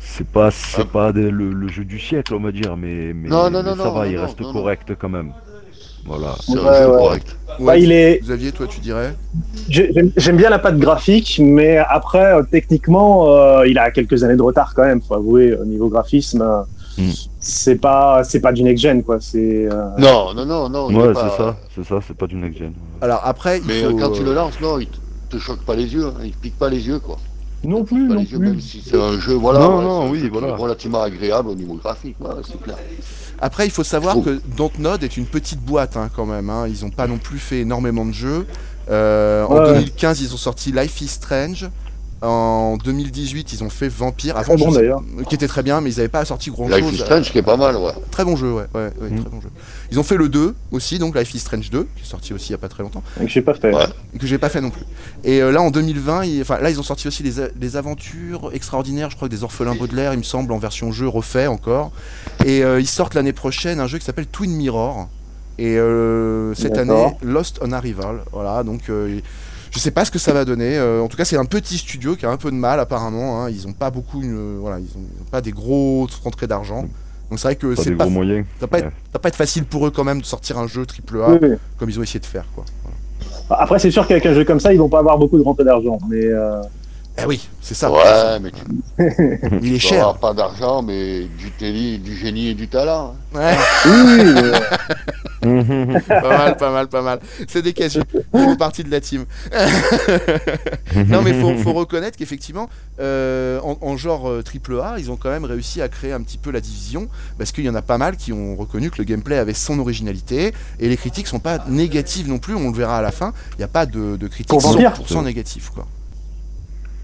[0.00, 0.84] C'est pas, c'est Ah.
[0.92, 3.70] pas des- le, le jeu du siècle, on va dire, mais, mais, Non, non, mais
[3.70, 4.52] non, ça non, va, non, il reste non, non.
[4.52, 5.32] correct quand même.
[6.06, 6.34] Voilà.
[6.40, 6.96] C'est Ouais, un jeu ouais.
[6.98, 7.36] correct.
[7.60, 8.20] Ouais, Bah, il est.
[8.22, 9.14] Xavier, toi tu dirais
[9.68, 14.36] j'ai- J'aime bien la patte graphique, mais après, euh, techniquement, euh, il a quelques années
[14.36, 15.00] de retard quand même.
[15.02, 16.62] Faut avouer, au niveau graphisme, euh,
[16.98, 17.10] Mm.
[17.40, 19.18] c'est pas, c'est pas du next gen quoi.
[19.20, 19.68] C'est.
[19.70, 20.86] euh, Non, non, non, non.
[20.88, 22.72] Ouais, pas- c'est ça, c'est ça, c'est pas du next gen.
[23.00, 24.96] Alors après, il Mais faut, euh, quand tu le lances, non, il te,
[25.30, 26.06] te choque pas les yeux.
[26.06, 27.18] hein, Il te pique pas les yeux, quoi.
[27.64, 28.38] Non plus, non yeux, plus.
[28.38, 29.60] même si c'est un jeu, voilà.
[29.60, 30.28] Non, ouais, non, oui,
[30.58, 32.76] relativement agréable au niveau graphique, ouais, c'est clair.
[33.42, 36.48] Après, il faut savoir que Dontnod est une petite boîte hein, quand même.
[36.48, 36.66] hein.
[36.68, 38.46] Ils n'ont pas non plus fait énormément de jeux.
[38.88, 39.66] Euh, En Ouais.
[39.74, 41.68] 2015, ils ont sorti Life is Strange.
[42.22, 44.34] En 2018, ils ont fait Vampire.
[44.42, 45.02] Très bon, je sais- d'ailleurs.
[45.28, 47.04] Qui était très bien, mais ils n'avaient pas sorti grand Life is chose.
[47.04, 47.90] Strange, qui est pas mal, ouais.
[48.12, 48.64] Très bon jeu, ouais.
[48.74, 49.20] ouais, ouais, Mm.
[49.22, 49.48] très bon jeu.
[49.90, 52.50] Ils ont fait le 2 aussi, donc Life is Strange 2, qui est sorti aussi
[52.50, 53.74] il n'y a pas très longtemps, Donc, j'ai pas fait.
[53.74, 53.86] Ouais.
[54.14, 54.84] et que j'ai pas fait non plus.
[55.24, 58.50] Et euh, là, en 2020, ils, enfin, là, ils ont sorti aussi les, les aventures
[58.54, 61.90] extraordinaires, je crois que des orphelins Baudelaire, il me semble, en version jeu refait encore.
[62.46, 65.08] Et euh, ils sortent l'année prochaine un jeu qui s'appelle Twin Mirror.
[65.58, 68.20] Et euh, cette année, Lost on Arrival.
[68.32, 69.20] Voilà, donc euh,
[69.72, 70.76] je sais pas ce que ça va donner.
[70.78, 73.42] Euh, en tout cas, c'est un petit studio qui a un peu de mal apparemment.
[73.42, 73.50] hein.
[73.50, 76.82] Ils ont pas beaucoup, une, voilà, ils ont, ils ont pas des grosses rentrées d'argent.
[77.30, 78.44] Donc c'est vrai que c'est pas, gros moyens.
[78.60, 78.90] ça va pas, être, Ouais.
[78.90, 81.38] ça va pas être facile pour eux quand même de sortir un jeu AAA Oui,
[81.42, 81.48] oui.
[81.78, 82.64] comme ils ont essayé de faire quoi.
[83.50, 85.64] Après, c'est sûr qu'avec un jeu comme ça, ils vont pas avoir beaucoup de rentrée
[85.64, 85.98] d'argent.
[86.08, 86.60] Mais euh,
[87.18, 87.90] Eh oui, c'est ça.
[87.90, 90.00] Ouais, mais tu Il est cher.
[90.08, 93.14] avoir pas d'argent, mais du, télé, du génie et du talent.
[93.34, 93.38] hein.
[93.38, 93.56] Ouais.
[93.86, 94.52] oui, euh,
[95.42, 97.20] pas mal, pas mal, pas mal.
[97.48, 98.02] C'est des casus.
[98.34, 99.24] Ils font partie de la team.
[101.08, 102.68] non, mais faut, faut reconnaître qu'effectivement,
[103.00, 106.20] euh, en, en genre euh, triple A, ils ont quand même réussi à créer un
[106.22, 108.98] petit peu la division, parce qu'il y en a pas mal qui ont reconnu que
[108.98, 112.54] le gameplay avait son originalité, et les critiques sont pas négatives non plus.
[112.54, 113.32] On le verra à la fin.
[113.54, 115.86] Il n'y a pas de, de critiques Pour Vampire 100% négatives, quoi.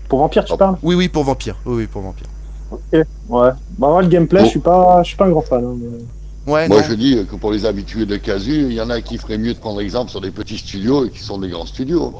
[0.08, 0.56] pour Vampire, tu Oh.
[0.56, 0.76] parles?
[0.82, 1.56] Oui, oui, pour Vampire.
[1.66, 2.26] Oui, oui, pour Vampire.
[2.70, 2.80] Ok.
[2.92, 3.04] Ouais.
[3.28, 4.46] Bah, moi, le gameplay, Bon.
[4.46, 5.64] je suis pas, je suis pas un grand fan.
[5.64, 6.04] hein, mais-
[6.48, 6.82] Ouais, Moi, non.
[6.88, 9.52] je dis que pour les habitués de Casu, il y en a qui feraient mieux
[9.54, 12.14] de prendre exemple sur des petits studios et qui sont des grands studios.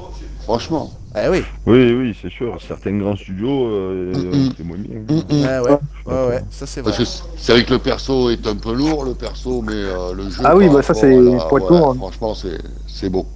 [0.45, 0.93] Franchement.
[1.17, 1.43] Eh oui.
[1.67, 2.57] Oui, oui, c'est sûr.
[2.67, 4.53] Certains grands studios, euh, Mm-mm.
[4.57, 5.01] c'est moins bien.
[5.09, 5.43] Mm-mm.
[5.43, 5.79] Ouais, ouais.
[6.07, 6.45] Ouais, ouais.
[6.51, 6.93] Ça, c'est vrai.
[6.93, 10.13] Parce que c'est- vrai que le perso est un peu lourd, le perso, mais euh,
[10.15, 10.43] le jeu.
[10.45, 11.11] Ah oui, bah ça, c'est
[11.49, 11.95] pour être lourd, hein.
[11.99, 13.27] Franchement, c'est c'est beau.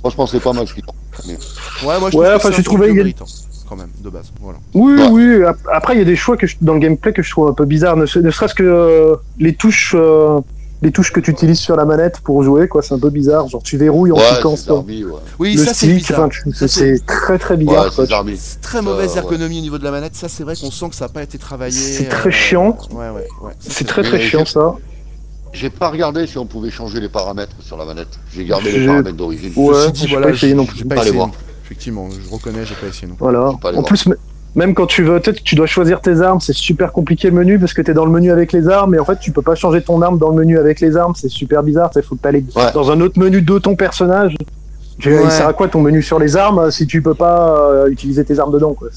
[0.00, 0.92] Franchement, c'est pas mal ce qu'ils font.
[1.26, 1.34] Mais-
[1.88, 3.24] Ouais, moi, je Ouais, trouve que enfin, j'ai trouvé méritant,
[3.68, 4.32] quand même, de base.
[4.40, 4.58] Voilà.
[4.74, 5.08] Oui, Ouais.
[5.10, 5.44] oui.
[5.44, 7.48] ap- Après, il y a des choix que je- dans le gameplay que je trouve
[7.48, 7.96] un peu bizarres.
[7.96, 10.40] Ne, se- ne serait-ce que euh, les touches, euh,
[10.82, 12.82] les touches que tu utilises sur la manette pour jouer, quoi.
[12.82, 13.48] C'est un peu bizarre.
[13.48, 15.04] Genre, tu verrouilles en Ouais, cliquant c'est sur ouais.
[15.38, 15.96] Oui, le ça, c'est stick.
[16.08, 16.20] bizarre.
[16.26, 17.86] Enfin, c'est c'est très très bizarre.
[17.98, 20.70] Ouais, c'est très mauvaise Euh, ergonomie au niveau de la manette, ça c'est vrai qu'on
[20.70, 21.72] sent que ça n'a pas été travaillé.
[21.72, 22.76] C'est euh, très chiant.
[22.92, 23.52] Ouais, ouais, ouais.
[23.58, 24.74] Ça, C'est très très chiant ça.
[25.52, 28.18] J'ai pas regardé si on pouvait changer les paramètres sur la manette.
[28.34, 29.52] J'ai gardé les paramètres d'origine.
[29.56, 30.76] Ouais, j'ai voilà, pas essayé non plus.
[30.78, 31.30] j'ai pas Allez essayé voir.
[31.66, 33.22] Effectivement, je reconnais, j'ai pas essayé non plus.
[33.22, 33.50] Voilà.
[33.60, 33.84] Pas En voir.
[33.84, 34.08] plus,
[34.54, 37.34] même quand tu veux, peut-être que tu dois choisir tes armes, c'est super compliqué le
[37.36, 39.42] menu parce que t'es dans le menu avec les armes et en fait tu peux
[39.42, 41.90] pas changer ton arme dans le menu avec les armes, c'est super bizarre.
[41.96, 42.72] Il faut que t'ailles Ouais.
[42.72, 44.36] dans un autre menu de ton personnage.
[44.98, 45.24] Tu veux, Ouais.
[45.26, 48.24] Il sert à quoi ton menu sur les armes si tu peux pas euh, utiliser
[48.24, 48.88] tes armes dedans quoi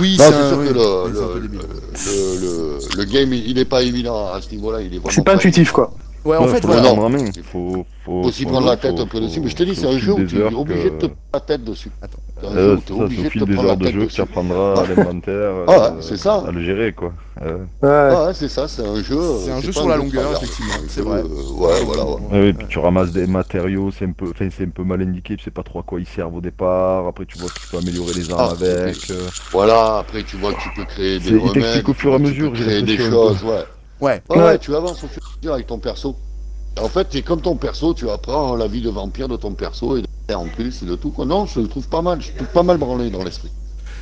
[0.00, 0.80] Oui, Non, c'est sûr oui, que le,
[1.12, 4.80] le, le, le- le game, il est pas évident à ce niveau-là.
[4.80, 5.92] Il est vraiment C'est pas intuitif quoi.
[6.24, 7.08] Ouais, en Ouais, fait, faut voilà.
[7.08, 7.24] main.
[7.50, 9.40] Faut, aussi faut- prendre la faut- tête un peu dessus.
[9.40, 11.40] Mais je te dis, c'est un jeu où tu es obligé de te prendre la
[11.40, 11.90] tête dessus.
[12.00, 12.18] Attends.
[12.44, 14.74] Un Euh, jeu où obligé au de te prendre la de jeu que tu apprendras
[14.82, 16.42] à l'inventaire, Ah ouais, euh, c'est ça.
[16.46, 17.12] à le gérer quoi.
[17.40, 17.88] Euh, Ouais.
[18.16, 19.18] Ah ouais, c'est ça, c'est un jeu.
[19.44, 21.20] C'est un jeu sur la longueur, effectivement, c'est vrai.
[21.20, 22.16] euh, Ouais, voilà, ouais.
[22.32, 25.02] Ouais, et puis tu ramasses des matériaux, c'est un peu, enfin c'est un peu mal
[25.02, 27.06] indiqué, tu sais pas trop à quoi ils servent au départ.
[27.06, 28.96] Après tu vois que tu peux améliorer les armes Ah, avec.
[29.10, 29.28] euh.
[29.52, 32.18] Voilà, après tu vois que tu peux créer des il t'explique au fur et à
[32.18, 33.64] tu mesure, j'ai créer des choses, ouais.
[34.02, 34.22] Ouais.
[34.28, 34.58] Ouais, ouais, Ouais.
[34.58, 36.16] tu avances au fur et à mesure avec ton perso.
[36.80, 39.96] En fait, c'est comme ton perso, tu apprends la vie de vampire de ton perso
[39.96, 41.10] et de- en plus et de tout.
[41.10, 41.24] quoi.
[41.24, 43.50] Non, je le trouve pas mal, je trouve pas mal branlé dans l'esprit.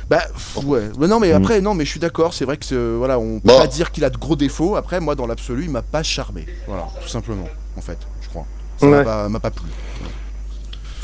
[0.09, 0.89] Bah pff, ouais.
[0.97, 1.35] Mais non mais Mm.
[1.43, 3.59] après non mais je suis d'accord, c'est vrai que voilà, on peut Bon.
[3.59, 4.75] pas dire qu'il a de gros défauts.
[4.75, 6.45] Après moi dans l'absolu, il m'a pas charmé.
[6.67, 7.45] Voilà, tout simplement
[7.77, 8.45] en fait, je crois.
[8.77, 9.03] Ça m'a Ouais.
[9.03, 9.67] pas, m'a pas plu.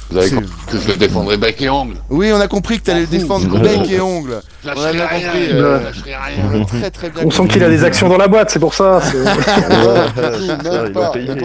[0.10, 1.96] Vous avez compris que je le défendrai bec et ongle.
[2.10, 3.17] Oui, on a compris que t'allais le M'en fous.
[3.46, 4.39] défendre bec et ongle.
[4.63, 6.62] Je On a lâcherai bien rien, compris, je euh, rien.
[6.62, 8.74] a très très bien On sent qu'il a des actions dans la boîte, c'est pour
[8.74, 9.02] ça.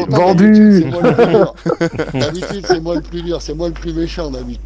[0.09, 0.85] Vendu.
[2.15, 3.39] d'habitude, c'est moi le plus dur.
[3.43, 4.61] C'est moi le plus le méchant d'habitude.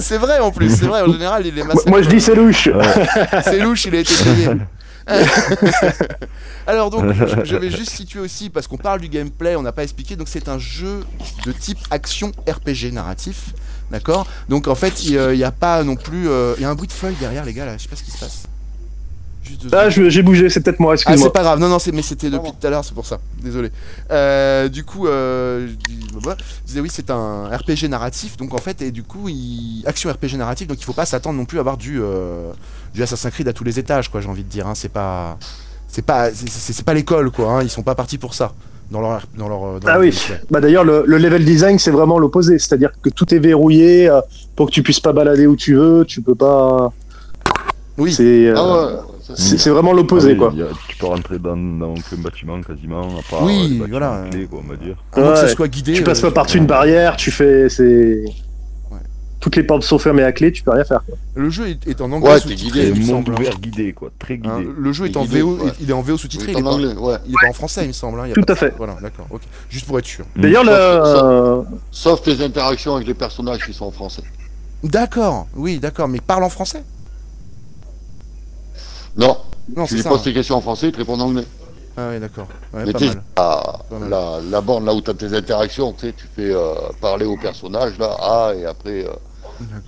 [0.00, 1.02] c'est vrai en plus, c'est vrai.
[1.02, 1.90] En général, il est Moi, massacré.
[1.90, 2.68] moi, je dis c'est louche.
[3.44, 4.48] C'est louche, il a été payé.
[6.66, 9.72] Alors donc, je, je vais juste situer aussi, parce qu'on parle du gameplay, on n'a
[9.72, 11.04] pas expliqué, donc c'est un jeu
[11.44, 13.54] de type action RPG narratif,
[13.90, 14.26] d'accord?
[14.48, 16.28] Donc en fait, il n'y a pas non plus...
[16.28, 17.96] euh, Il y a un bruit de feuille derrière les gars, là, je sais pas
[17.96, 18.44] ce qui se passe.
[19.72, 21.24] Ah, j'ai bougé, c'est peut-être moi, Ah, excuse-moi.
[21.26, 23.18] c'est pas grave, non, non, c'est- mais c'était depuis tout à l'heure, c'est pour ça,
[23.42, 23.70] désolé.
[24.10, 28.54] Euh, du coup, euh, je dis- bah, je disais oui, c'est un RPG narratif, donc
[28.54, 29.82] en fait, et du coup, il...
[29.86, 32.52] action RPG narratif, donc il faut pas s'attendre non plus à avoir du, euh,
[32.94, 35.38] du Assassin's Creed à tous les étages, quoi, j'ai envie de dire, hein, c'est pas.
[35.88, 38.52] C'est pas, c'est- pas l'école, quoi, hein, ils sont pas partis pour ça,
[38.90, 39.22] dans leur.
[39.36, 40.18] Dans leur dans Ah leur oui.
[40.50, 44.10] Bah d'ailleurs le, le level design c'est vraiment l'opposé, c'est-à-dire que tout est verrouillé
[44.56, 46.90] pour que tu puisses pas balader où tu veux, tu peux pas.
[47.98, 48.92] Oui, C'est euh, Ah ouais,
[49.36, 50.48] c'est c'est vraiment l'opposé Ah oui, quoi.
[50.48, 54.24] a- tu peux rentrer dans, dans aucun bâtiment quasiment, à part Oui, euh, voilà.
[54.30, 54.96] clés, quoi, on va dire.
[55.12, 55.92] à moins que ce soit guidé.
[55.94, 58.24] Tu passes euh, pas par-dessus une barrière, tu fais c'est
[59.40, 61.00] toutes les portes sont fermées à clé, tu peux rien faire.
[61.04, 61.16] quoi.
[61.34, 63.32] Le jeu est, est en anglais Ouais, sous-titré, C'est il semble.
[63.32, 63.36] hein.
[63.40, 64.48] ouvert guidé, quoi, très guidé.
[64.48, 65.72] Hein, le jeu est en Guidé, VO, ouais.
[65.80, 67.16] il est en VO sous-titré, il, ouais.
[67.26, 68.20] il est pas en français, il me semble.
[68.20, 68.74] hein, il y a Tout pas à de- fait.
[68.76, 69.40] Voilà, d'accord, ok.
[69.68, 70.24] Juste pour être sûr.
[70.36, 74.22] D'ailleurs le euh, Sauf tes interactions avec les personnages qui sont en français.
[74.84, 76.84] D'accord, oui, d'accord, mais parle en français?
[79.16, 79.36] Non,
[79.76, 80.08] Non, tu lui ça.
[80.08, 80.24] poses hein.
[80.24, 81.44] tes questions en français, il te répond en anglais.
[81.96, 82.46] Ah oui, d'accord.
[82.72, 83.22] Ouais, Mais pas tu sais, mal.
[83.36, 83.42] la,
[83.90, 84.08] Pas mal.
[84.10, 87.26] la, la borne là où tu as tes interactions, tu sais, tu fais euh, parler
[87.26, 89.10] au personnage là, ah, et après euh,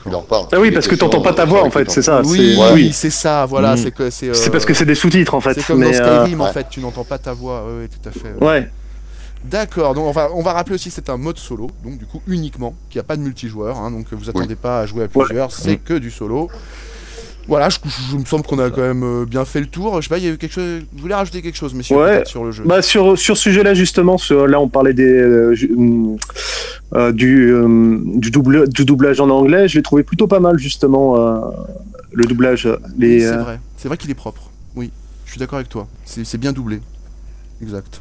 [0.02, 0.46] tu leur parles.
[0.52, 2.20] Ah oui parce que t'entends pas ta voix en fait, c'est ça.
[2.26, 2.72] Oui, ouais.
[2.74, 3.76] oui, c'est ça, voilà, Mm.
[3.78, 4.34] c'est que c'est.
[4.34, 5.54] C'est euh, parce que c'est des sous-titres en fait.
[5.54, 7.64] C'est comme mais, dans euh, Skyrim en fait, tu n'entends pas ta voix.
[7.66, 8.34] Oui, oui, tout à fait.
[8.38, 8.46] ouais.
[8.46, 8.70] ouais.
[9.44, 12.06] D'accord, donc on va, on va rappeler aussi que c'est un mode solo, donc du
[12.06, 15.04] coup uniquement, qu'il n'y a pas de multijoueur, hein, donc vous attendez pas à jouer
[15.04, 16.48] à plusieurs, c'est que du solo.
[17.46, 17.78] Voilà, je,
[18.10, 20.00] je- me semble qu'on a quand même euh, bien fait le tour.
[20.00, 20.82] Je sais pas, il y a eu quelque chose.
[20.92, 22.22] Vous voulez rajouter quelque chose, messieurs, Ouais.
[22.24, 25.54] sur le jeu Bah sur sur ce sujet-là justement, sur- là on parlait des euh,
[25.76, 26.16] hum,
[26.94, 30.58] euh, du euh, du double du doublage en anglais, je l'ai trouvé plutôt pas mal
[30.58, 31.40] justement euh,
[32.12, 34.50] le doublage les C'est vrai, c'est vrai qu'il est propre.
[34.76, 34.90] Oui,
[35.26, 35.86] je suis d'accord avec toi.
[36.04, 36.80] C'est c'est bien doublé.
[37.62, 38.00] Exact.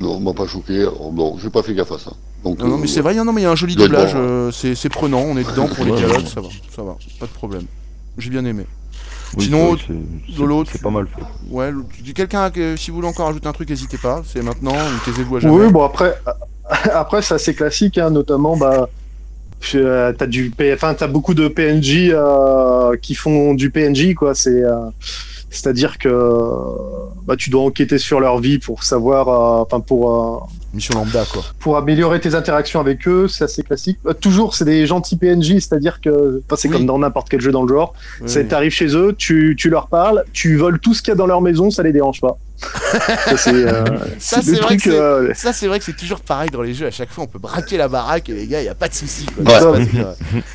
[0.00, 0.84] Non, on m'a pas choqué.
[1.14, 2.12] Non, j'ai pas fait gaffe à ça.
[2.44, 4.12] Donc, Non, non, euh, mais c'est vrai, non, mais il y a un joli doublage,
[4.16, 7.26] euh, c'est c'est prenant, on est dedans pour les dialogues, ça va, ça va, pas
[7.26, 7.64] de problème.
[8.18, 8.64] J'ai bien aimé.
[9.36, 9.84] Oui, Sinon, c'est-
[10.28, 11.22] c'est- Lolo, c'est tu- pas mal fait.
[11.50, 11.70] Ouais,
[12.14, 15.36] quelqu'un, que- si vous voulez encore ajouter un truc, n'hésitez pas, c'est maintenant, ou taisez-vous
[15.36, 15.54] à jamais.
[15.54, 16.14] Oui, bon après,
[16.92, 18.88] après c'est assez classique, hein, notamment bah,
[19.76, 24.34] euh, t'as du P- enfin t'as beaucoup de PNJ euh, qui font du PNJ quoi.
[24.34, 24.90] C'est euh,
[25.48, 26.10] c'est-à-dire que
[27.24, 30.38] bah, tu dois enquêter sur leur vie pour savoir, euh, enfin pour euh,
[30.74, 31.42] Mission lambda, quoi.
[31.58, 33.28] pour améliorer tes interactions avec eux.
[33.28, 33.98] C'est assez classique.
[34.06, 36.74] Euh, toujours, c'est des gentils PNJ, c'est-à-dire que enfin, c'est Oui.
[36.76, 37.92] comme dans n'importe quel jeu dans le genre.
[38.20, 41.12] Oui, C'est t'arrives chez eux, tu, tu leur parles, tu voles tout ce qu'il y
[41.12, 42.38] a dans leur maison, ça les dérange pas.
[42.62, 46.48] ça c'est euh, vrai truc, que c'est- euh, Ça, c'est vrai que c'est toujours pareil
[46.50, 46.86] dans les jeux.
[46.86, 48.88] À chaque fois, on peut braquer la baraque et les gars, il n'y a pas
[48.88, 49.26] de souci.
[49.26, 49.44] quoi.
[49.44, 49.86] Ouais.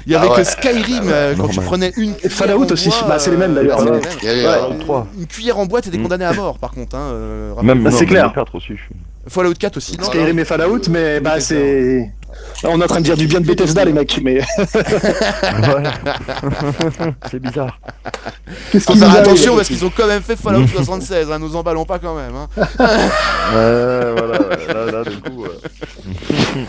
[0.06, 0.38] Il y avait Ah ouais.
[0.38, 1.66] que Skyrim, euh, quand tu normal.
[1.66, 2.90] prenais une cuillère Fallout en aussi.
[2.90, 3.82] bois, Bah, c'est les mêmes, d'ailleurs.
[3.84, 4.00] Ouais.
[4.24, 5.20] il y il y.
[5.20, 6.04] Une cuillère en bois, t'étais Mm.
[6.04, 6.96] condamné à mort, par contre.
[6.96, 8.28] Hein, euh, Même c'est clair.
[8.28, 8.70] le 4 aussi.
[8.70, 8.94] je-
[9.30, 9.98] Fallout 4 aussi.
[9.98, 12.12] non Skyrim et Fallout, mais bah c'est
[12.64, 14.42] on est en train de dire du bien de Bethesda, les mecs, mais
[15.64, 15.94] Voilà.
[17.32, 17.80] c'est bizarre.
[18.74, 22.36] attention parce qu'ils ont quand même fait Fallout 76, hein, nous emballons pas quand même.
[22.36, 22.48] Hein.
[22.58, 24.40] Ouais, voilà,
[24.74, 25.46] là, là, du coup.
[25.46, 25.60] euh,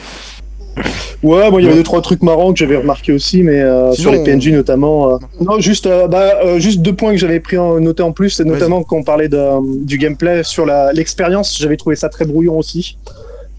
[1.23, 3.93] Ouais, moi il y avait deux trois trucs marrants que j'avais remarqué aussi, mais euh,
[3.93, 5.15] Sinon, sur les PNJ notamment.
[5.15, 8.13] euh, Non, juste, euh, bah, euh, juste deux points que j'avais pris en noté en
[8.13, 12.25] plus, c'est notamment quand on parlait de, du gameplay sur l'expérience, j'avais trouvé ça très
[12.25, 12.97] brouillon aussi.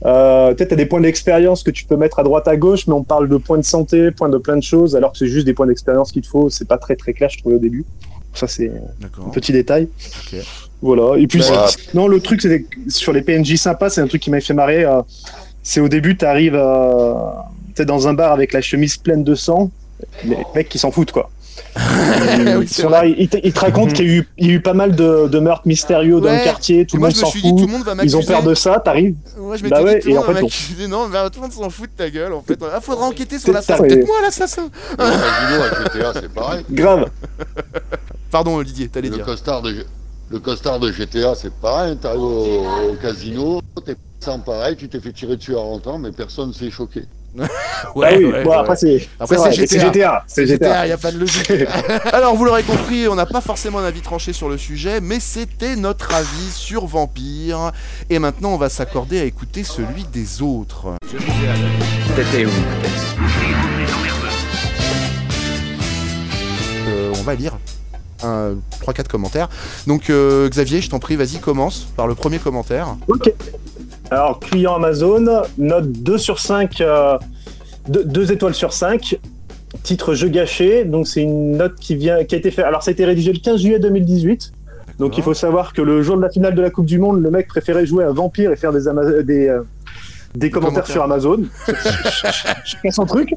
[0.05, 2.93] Euh, Peut-être t'as des points d'expérience que tu peux mettre à droite à gauche, mais
[2.93, 5.45] on parle de points de santé, points de plein de choses, alors que c'est juste
[5.45, 6.49] des points d'expérience qu'il te faut.
[6.49, 7.83] C'est pas très très clair, je trouvais au début.
[8.33, 8.71] Ça c'est
[9.25, 9.89] un petit détail.
[10.31, 10.39] Ok.
[10.81, 11.17] Voilà.
[11.19, 14.21] Et puis Bah, non, le truc c'est que sur les PNJ sympas, c'est un truc
[14.21, 14.85] qui m'a fait marrer.
[15.69, 17.13] C'est au début, t'arrives, euh,
[17.75, 19.69] t'es dans un bar avec la chemise pleine de sang,
[20.23, 21.29] les mecs qui s'en foutent quoi.
[21.75, 21.81] Ils,
[22.57, 24.47] Oui, ils c'est sont là, ils, te- ils te racontent qu'il y, a eu- il
[24.47, 26.39] y a eu pas mal de, de meurtres mystérieux dans Ouais.
[26.39, 27.59] le quartier, tout le monde s'en dit, tout fout.
[27.61, 29.13] le monde va Ils ont peur de ça, t'arrives.
[29.37, 30.45] Moi, je m'étais Bah dit, ouais, tout le et en fait, va bon.
[30.47, 30.87] m'accuser.
[30.87, 32.57] Non, bah, tout le monde s'en fout de ta gueule, en fait.
[32.73, 33.83] Ah, faudra enquêter sur l'assassin.
[33.83, 34.05] Peut-être ouais.
[34.07, 34.69] moi, l'assassin.
[34.91, 36.65] Le casino à GTA, c'est pareil.
[36.71, 37.05] Grave.
[38.31, 39.25] Pardon, Didier, t'allais Le dire.
[39.25, 39.85] costard de,
[40.29, 41.97] le costard de GTA, c'est pareil.
[41.97, 45.97] T'arrives au, au casino, t'es sans pareil, tu t'es fait tirer dessus à 30 ans,
[45.97, 47.05] mais personne s'est choqué.
[47.39, 47.45] ah
[47.95, 49.79] oui, bon, après c'est Après, c'est GTA.
[49.79, 50.23] GTA.
[50.27, 51.51] C'est GTA, il n'y a pas de logique.
[52.11, 55.19] Alors, vous l'aurez compris, on n'a pas forcément un avis tranché sur le sujet, mais
[55.19, 57.71] c'était notre avis sur Vampire.
[58.09, 60.95] Et maintenant, on va s'accorder à écouter celui des autres.
[62.15, 62.49] T'étais où,
[66.87, 67.57] Euh, on va lire
[68.21, 69.49] 3-4 commentaires.
[69.87, 72.95] Donc, euh, Xavier, je t'en prie, vas-y, commence par le premier commentaire.
[73.07, 73.33] Ok.
[74.11, 76.83] Alors, client Amazon, note 2 sur 5,
[77.87, 79.19] 2, étoiles sur 5.
[79.83, 80.83] Titre jeu gâché.
[80.83, 82.65] Donc, c'est une note qui, vient, qui a été faite.
[82.65, 84.51] Alors, ça a été rédigé le 15 juillet 2018.
[84.97, 87.21] Donc, il faut savoir que le jour de la finale de la Coupe du Monde,
[87.21, 88.81] le mec préférait jouer à Vampire et faire des,
[89.23, 89.61] des, euh,
[90.35, 90.93] des commentaires, commentaires.
[90.93, 91.39] sur Amazon.
[92.65, 93.29] Chacun son truc.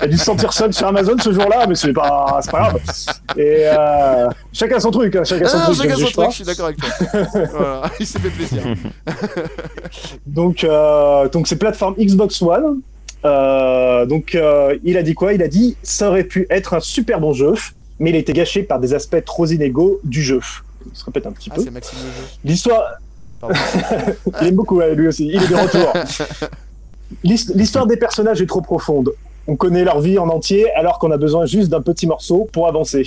[0.00, 2.58] Il a dû se sentir seul sur Amazon ce jour-là, mais c'est pas, c'est pas
[2.58, 2.80] grave.
[3.36, 5.14] Et euh, chacun son truc.
[5.16, 5.76] hein, chacun son Ah, truc.
[5.82, 6.88] chacun je son truc, je suis d'accord avec toi.
[7.52, 8.62] voilà, il s'est fait plaisir.
[10.26, 12.80] Donc, euh, donc c'est plateforme Xbox One.
[13.24, 15.32] Euh, donc, euh, il a dit quoi?
[15.32, 17.54] Il a dit ça aurait pu être un super bon jeu,
[17.98, 20.40] mais il a été gâché par des aspects trop inégaux du jeu.
[20.92, 21.64] Il se répète un petit Ah, peu.
[22.44, 22.84] L'histoire.
[24.42, 25.26] il aime beaucoup ouais, lui aussi.
[25.28, 25.92] Il est de retour.
[27.24, 29.12] L'hist- L'histoire des personnages est trop profonde.
[29.46, 32.66] On connaît leur vie en entier, alors qu'on a besoin juste d'un petit morceau pour
[32.66, 33.04] avancer.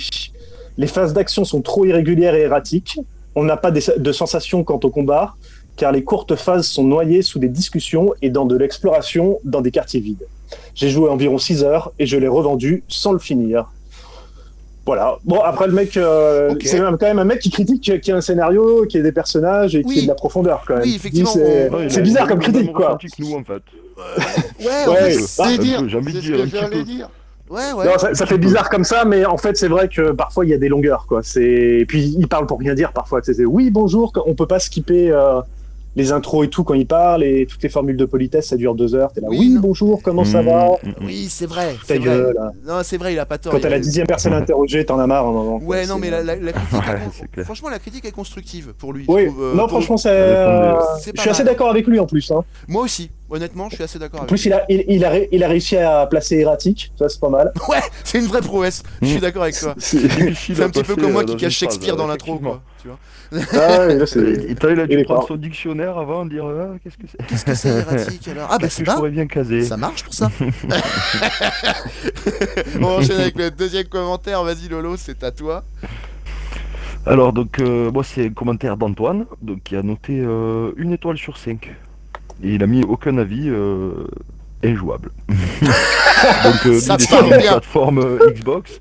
[0.78, 2.98] Les phases d'action sont trop irrégulières et erratiques.
[3.34, 5.34] On n'a pas de sensation quant au combat,
[5.76, 9.70] car les courtes phases sont noyées sous des discussions et dans de l'exploration dans des
[9.70, 10.26] quartiers vides.
[10.74, 13.70] J'ai joué environ 6 heures et je l'ai revendu sans le finir.
[14.86, 15.18] Voilà.
[15.24, 18.16] Bon, après, le mec, euh, c'est quand même un mec qui critique qu'il y a
[18.16, 19.98] un scénario, qu'il y ait des personnages et qu'il y Oui.
[20.00, 20.82] ait de la profondeur quand même.
[20.84, 22.98] Oui, effectivement, C'est Ouais, a- bizarre a comme critique, quoi.
[23.18, 23.62] nous, en fait.
[24.58, 25.10] Ouais, en Ouais.
[25.12, 27.08] fait, C'est dire, j'ai envie de dire,
[27.50, 27.84] ouais, ouais.
[27.84, 30.50] Non, ça, ça fait bizarre comme ça, mais en fait, c'est vrai que parfois il
[30.50, 31.20] y a des longueurs, quoi.
[31.22, 33.20] C'est et puis il parle pour rien dire parfois.
[33.22, 34.12] C'est c'est, oui, bonjour.
[34.26, 35.40] On peut pas skipper euh,
[35.96, 38.74] les intros et tout quand il parle et toutes les formules de politesse, ça dure
[38.74, 39.12] deux heures.
[39.12, 40.92] T'es là, Oui, bonjour, comment ça Mmh, va mmh, mmh.
[41.04, 41.72] Oui, c'est vrai.
[41.72, 42.06] Ta C'est vrai.
[42.06, 42.34] gueule.
[42.34, 42.52] là.
[42.66, 43.52] Non, c'est vrai, il a pas tort.
[43.52, 45.26] Quand t'as la dixième personne interrogée, t'en as marre.
[45.26, 45.68] un moment, quoi.
[45.68, 46.72] Ouais, non, mais la, la- la critique,
[47.36, 49.04] Ouais, franchement, la critique est constructive pour lui.
[49.06, 50.10] je Oui, trouve, euh, non, pour- franchement, c'est.
[50.10, 52.30] euh, C'est je suis assez d'accord avec lui en plus.
[52.30, 52.44] Hein.
[52.68, 55.10] Moi aussi, honnêtement, je suis assez d'accord En avec plus, il a, il, il a,
[55.10, 56.92] ré- il a réussi à placer erratique.
[56.98, 57.52] Ça, c'est pas mal.
[57.68, 58.82] Ouais, c'est une vraie prouesse.
[59.02, 59.20] Je suis Mm.
[59.20, 59.74] d'accord avec toi.
[59.78, 59.98] C'est
[60.62, 62.50] un petit peu comme moi euh, qui cache Shakespeare dans l'intro, effectivement.
[62.50, 62.62] quoi.
[62.82, 62.98] Tu vois
[63.52, 67.04] Ah, ouais, là, c'est- Il a dû prendre son dictionnaire avant, dire ah, qu'est-ce que
[67.10, 69.08] c'est Qu'est-ce que c'est erratique alors Ah bah c'est que je pas.
[69.08, 70.30] bien caser Ça marche pour ça.
[72.80, 74.42] On enchaîne avec le deuxième commentaire.
[74.42, 75.62] Vas-y Lolo, c'est à toi.
[77.06, 81.16] Alors donc euh, moi c'est un commentaire d'Antoine donc qui a noté euh, une étoile
[81.16, 81.70] sur 5
[82.42, 84.06] et il a mis aucun avis euh,
[84.64, 85.10] injouable.
[85.28, 88.80] donc euh, Ça sur une plateforme euh, Xbox.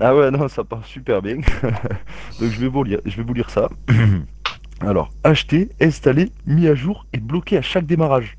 [0.00, 1.36] Ah ouais non ça part super bien.
[2.40, 3.68] donc je vais vous lire je vais vous lire ça.
[4.80, 8.36] Alors acheter, installer, mis à jour et bloqué à chaque démarrage.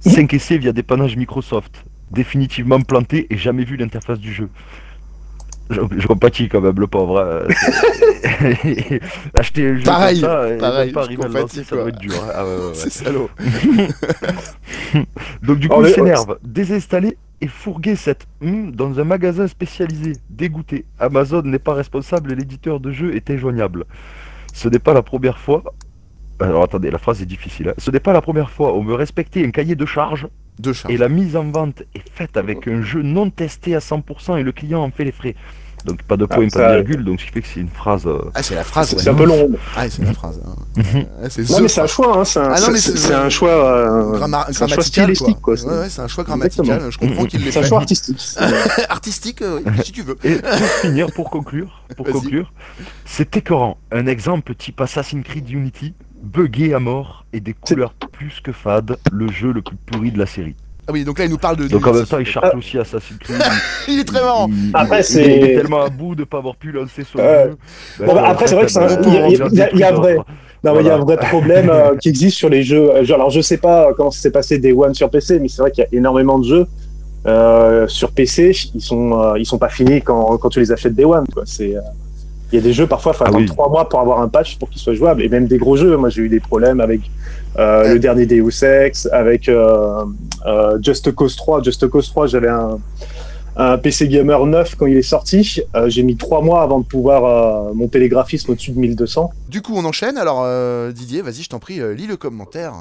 [0.00, 1.84] 5 essais via dépannage Microsoft.
[2.10, 4.50] Définitivement planté et jamais vu l'interface du jeu.
[5.70, 7.20] Je, je compatis quand même le pauvre.
[7.20, 7.48] hein.
[9.38, 11.56] Acheter un jeu Pareil, comme ça et pareil, même pas je arriver à le compatis,
[11.58, 12.12] lancer, ça doit être dur.
[12.22, 12.32] hein.
[12.34, 12.70] Ah ouais, ouais, ouais.
[12.74, 13.30] C'est salaud.
[15.42, 19.46] Donc du Oh, coup il les- s'énerve, désinstaller et fourguer cette hmm dans un magasin
[19.48, 20.12] spécialisé.
[20.30, 20.84] Dégoûté.
[20.98, 23.84] Amazon n'est pas responsable et l'éditeur de jeu est injoignable.
[24.52, 25.62] Ce n'est pas la première fois.
[26.40, 27.70] Alors attendez, la phrase est difficile.
[27.70, 27.74] hein.
[27.78, 28.74] Ce n'est pas la première fois.
[28.74, 30.26] On veut respecter un cahier de charge
[30.88, 34.42] Et la mise en vente est faite avec un jeu non testé à 100% et
[34.42, 35.34] le client en fait les frais.
[35.84, 37.68] Donc pas de point, Ah, pas de virgule, donc ce qui fait que c'est une
[37.68, 38.06] phrase.
[38.06, 38.88] euh, Ah c'est la phrase.
[38.96, 39.08] C'est ouais.
[39.10, 39.50] un peu long.
[39.76, 40.40] Ah c'est la phrase.
[40.46, 40.54] hein.
[41.22, 42.16] Ah, c'est Non, mais c'est un choix.
[42.20, 42.24] Hein.
[42.24, 45.14] C'est un, Ah non, mais c'est- c'est- c'est un choix, euh, Gramma- un choix grammatical
[45.14, 45.40] stylistique.
[45.42, 45.56] quoi.
[45.56, 45.64] Quoi.
[45.74, 46.64] Ouais, ouais, c'est un choix grammatical.
[46.64, 46.90] Exactement.
[46.90, 48.18] Je comprends qu'il l'ait C'est un choix artistique.
[48.88, 50.16] Artistique, euh, oui, si tu veux.
[50.24, 50.48] Et pour
[50.80, 52.50] finir, pour conclure, pour conclure,
[53.04, 53.76] c'est écœurant.
[53.92, 55.92] Un exemple type Assassin's Creed Unity,
[56.24, 60.18] buggé à mort et des couleurs plus que fades, le jeu le plus pourri de
[60.18, 60.54] la série.
[60.86, 61.66] Ah oui, donc là, il nous parle de.
[61.66, 63.36] Donc en même ça, temps, il c'est- charge aussi Assassin's Creed.
[63.88, 64.48] Il est très marrant.
[64.50, 67.18] Il- Après, il- c'est- Il est tellement à bout de pas avoir pu lancer son
[67.18, 67.50] Ouais.
[67.98, 68.04] jeu.
[68.06, 70.16] Bon, bah, après, c'est vrai que c'est un- il y a- des vrai.
[70.62, 72.90] Non, mais il y a un vrai problème euh, qui existe sur les jeux.
[72.90, 75.48] Euh, genre, Alors, je sais pas comment ça s'est passé Day One sur PC, mais
[75.48, 76.66] c'est vrai qu'il y a énormément de jeux
[77.26, 78.52] euh, sur PC.
[78.74, 81.24] Ils sont, euh, ils sont pas finis quand, quand tu les achètes Day One.
[81.32, 81.44] Quoi.
[81.46, 81.80] C'est, euh,
[82.52, 84.28] il y a des jeux parfois, il faut Ah attendre trois mois pour avoir un
[84.28, 85.22] patch pour qu'ils soient jouables.
[85.22, 85.96] Et même des gros jeux.
[85.96, 87.00] Moi, j'ai eu des problèmes avec
[87.58, 90.04] euh, le dernier Deus Ex, avec euh,
[90.46, 91.62] euh, Just Cause 3.
[91.62, 92.78] Just Cause 3, j'avais un,
[93.56, 95.60] un PC gamer neuf quand il est sorti.
[95.74, 99.30] Euh, j'ai mis trois mois avant de pouvoir euh, monter les graphismes au-dessus de 1200.
[99.48, 100.18] Du coup, on enchaîne.
[100.18, 102.72] Alors, euh, Didier, vas-y, je t'en prie, euh, lis le commentaire.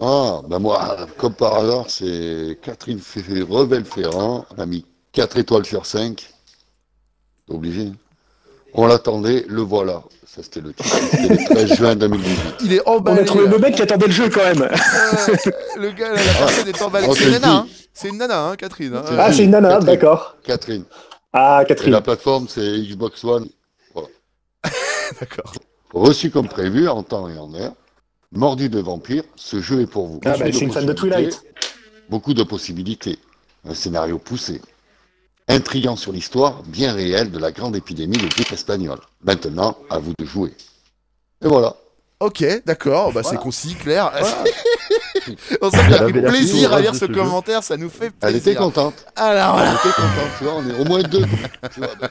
[0.00, 3.00] Ah, ben moi, comme par hasard, c'est Catherine
[3.48, 6.16] Revel-Ferrand, elle a mis 4 étoiles sur 5.
[7.46, 7.92] T'es obligé.
[8.74, 10.02] On l'attendait, le voilà.
[10.26, 10.96] Ça, c'était le titre.
[11.10, 12.38] C'était le 13 juin 2018.
[12.64, 13.20] Il est On emballé.
[13.20, 14.62] a trouvé le mec qui attendait le jeu quand même.
[14.62, 17.08] Euh, le gars, là, la personne est emballée.
[17.14, 17.66] C'est une nana, hein.
[17.92, 18.94] C'est une nana, hein, Catherine.
[18.94, 19.02] hein.
[19.06, 19.86] C'est- Ah, c'est une nana, Catherine.
[19.86, 20.36] d'accord.
[20.44, 20.84] Catherine.
[21.32, 21.92] Ah, Et Catherine.
[21.92, 23.48] la plateforme, c'est Xbox One.
[25.20, 25.52] D'accord.
[25.92, 27.72] Reçu comme prévu, en temps et en heure.
[28.32, 30.20] Mordu de vampire, ce jeu est pour vous.
[30.24, 31.42] Ah, bah, c'est une fan de Twilight.
[32.08, 33.18] Beaucoup de possibilités.
[33.68, 34.60] Un scénario poussé.
[35.50, 39.00] Intriguant sur l'histoire bien réelle de la grande épidémie de grippe espagnole.
[39.24, 40.54] Maintenant, à vous de jouer.
[41.44, 41.74] Et voilà.
[42.20, 43.28] Ok, d'accord, bah, Voilà.
[43.30, 44.12] c'est concis, clair.
[44.12, 44.44] Voilà.
[45.62, 48.60] on avait la plaisir à lire ce commentaire, ça nous fait Elle était plaisir.
[48.60, 48.94] contente.
[49.16, 51.24] Alors Elle était contente, tu vois, on est au moins deux.
[51.72, 52.10] Tu vois, bah,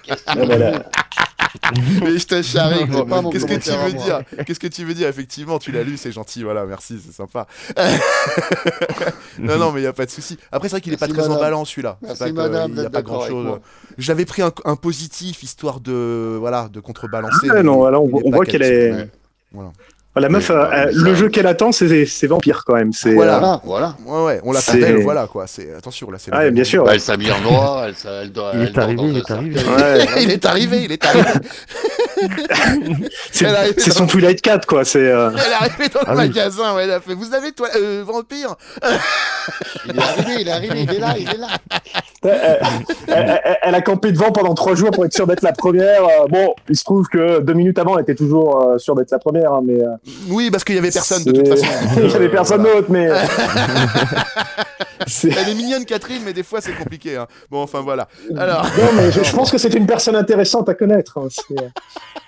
[2.02, 3.30] mais je te charrie, gros.
[3.30, 6.12] Qu'est-ce que tu veux dire Qu'est-ce que tu veux dire Effectivement, tu l'as lu, c'est
[6.12, 7.48] gentil, voilà, merci, c'est sympa.
[9.40, 10.38] non, non, mais il n'y a pas de souci.
[10.52, 11.38] Après, c'est vrai qu'il est pas très madame.
[11.38, 11.98] emballant celui-là.
[12.02, 13.60] C'est Merci, madame, Il n'y a pas grand-chose.
[13.98, 17.50] J'avais pris un, un positif histoire de voilà de contrebalancer.
[17.52, 19.10] Ah, non, là, on, on voit qu'elle est.
[19.52, 19.72] Voilà.
[20.19, 22.91] La meuf, Mais, euh, ça- le jeu qu'elle attend, c'est c'est Vampire quand même.
[22.93, 23.38] C'est, Voilà.
[23.53, 23.95] euh, Voilà.
[24.05, 25.45] Ouais, ouais, on l'appelle, voilà quoi.
[25.47, 26.32] C'est attention là, c'est.
[26.34, 26.84] Ah, bien sûr.
[26.84, 28.51] Bah, elle s'habille en noir, elle, doit.
[28.55, 29.60] Il est arrivé, il est arrivé.
[30.21, 31.29] il est arrivé, il est arrivé.
[33.32, 34.86] c'est son Twilight 4, quoi.
[34.86, 34.99] C'est.
[34.99, 36.27] euh, Elle est arrivée dans le Ah oui.
[36.27, 37.13] magasin, ouais, elle a fait.
[37.13, 38.55] Vous avez toi, euh, vampire
[39.88, 41.47] Il est arrivé, il est arrivé, il est là, il est là.
[42.23, 42.60] elle,
[43.08, 46.03] elle- elle- elle a campé devant pendant trois jours pour être sûre d'être la première.
[46.03, 49.12] Euh, Bon, il se trouve que deux minutes avant, elle était toujours euh, sûre d'être
[49.12, 49.82] la première, hein, mais.
[49.82, 49.88] euh,
[50.29, 51.65] Oui, parce qu'il y avait personne de toute façon.
[51.97, 52.75] il y avait personne Voilà.
[52.75, 53.10] d'autre, mais.
[55.02, 57.18] Euh, Elle est mignonne, Catherine, mais des fois c'est compliqué.
[57.18, 57.28] hein.
[57.50, 58.08] Bon, enfin voilà.
[58.38, 61.18] Alors, Non, mais je, je pense que c'est une personne intéressante à connaître.
[61.18, 61.70] hein, euh,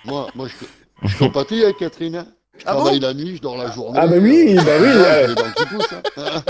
[0.04, 2.16] Moi, moi je, je compatis avec Catherine.
[2.16, 2.26] hein.
[2.58, 3.98] Je Ah bon travaille la nuit, je dors la journée.
[4.00, 5.20] Ah bah oui, bah oui, Ouais, ouais.
[5.22, 6.42] j'ai les dents qui poussent, hein.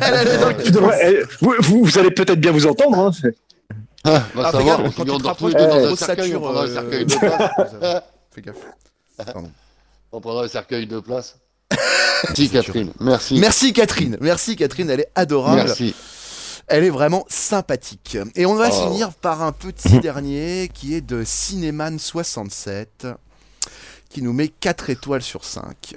[0.00, 2.98] elle, elle est dans le devrais- eh, vous, vous- vous allez peut-être bien vous entendre.
[2.98, 3.10] Hein,
[4.04, 5.58] Ah, va Ah, savoir, gaffe, on quand on tu te dort tous les rapproches deux
[5.58, 8.02] de dans la un cercueil, on ossature, prendra un euh, cercueil de place.
[8.30, 9.44] Fais gaffe.
[10.12, 11.36] On prendra un cercueil de place.
[12.34, 13.38] Si, Catherine, merci.
[13.40, 15.62] Merci Catherine, merci Catherine, elle est adorable.
[15.64, 15.94] Merci.
[16.66, 18.16] Elle est vraiment sympathique.
[18.36, 18.88] Et on va Oh.
[18.90, 22.86] finir par un petit dernier qui est de Cinéman67,
[24.08, 25.96] qui nous met 4 étoiles sur 5.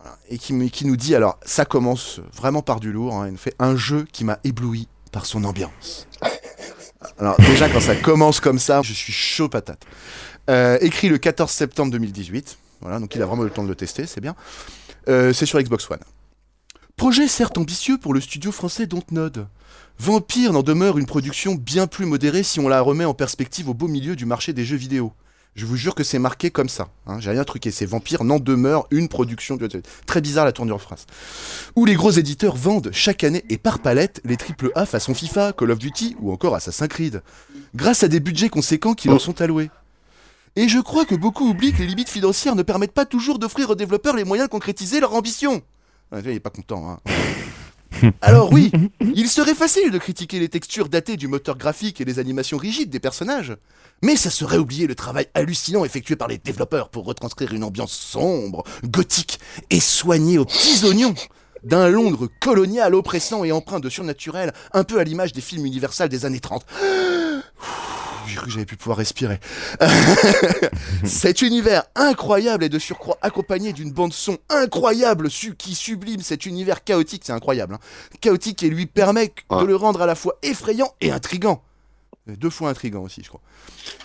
[0.00, 0.18] Voilà.
[0.28, 3.54] Et qui nous dit, alors ça commence vraiment par du lourd, hein, il nous fait
[3.58, 6.08] un jeu qui m'a ébloui par son ambiance.
[7.18, 9.82] Alors déjà quand ça commence comme ça, je suis chaud patate.
[10.50, 13.68] Euh, écrit le 14 septembre 2018, voilà, donc il a vraiment eu le temps de
[13.68, 14.34] le tester, c'est bien.
[15.08, 15.98] Euh, c'est sur Xbox One.
[16.96, 19.46] Projet certes ambitieux pour le studio français Dontnod.
[19.98, 23.74] Vampire n'en demeure une production bien plus modérée si on la remet en perspective au
[23.74, 25.12] beau milieu du marché des jeux vidéo.
[25.54, 26.88] Je vous jure que c'est marqué comme ça.
[27.06, 27.70] hein, J'ai rien truqué.
[27.70, 29.58] C'est Vampire n'en demeure une production.
[30.06, 31.04] Très bizarre la tournure de phrase.
[31.76, 35.70] Où les gros éditeurs vendent chaque année et par palette les AAA façon FIFA, Call
[35.72, 37.22] of Duty ou encore Assassin's Creed.
[37.74, 39.70] Grâce à des budgets conséquents qui leur sont alloués.
[40.54, 43.70] Et je crois que beaucoup oublient que les limites financières ne permettent pas toujours d'offrir
[43.70, 45.62] aux développeurs les moyens de concrétiser leur ambition.
[46.10, 46.98] Ah, Il est pas content, hein.
[48.22, 52.18] Alors oui, il serait facile de critiquer les textures datées du moteur graphique et les
[52.18, 53.56] animations rigides des personnages,
[54.02, 57.92] mais ça serait oublier le travail hallucinant effectué par les développeurs pour retranscrire une ambiance
[57.92, 61.14] sombre, gothique et soignée aux petits oignons
[61.64, 66.08] d'un Londres colonial oppressant et empreint de surnaturel, un peu à l'image des films universels
[66.08, 66.64] des années 30.
[68.42, 69.38] Cru que j'avais pu pouvoir respirer.
[71.04, 76.82] cet univers incroyable et de surcroît accompagné d'une bande son incroyable qui sublime cet univers
[76.82, 77.78] chaotique, c'est incroyable, hein,
[78.20, 81.62] chaotique et lui permet de le rendre à la fois effrayant et intrigant.
[82.28, 83.40] Euh, Deux fois intrigant aussi, je crois.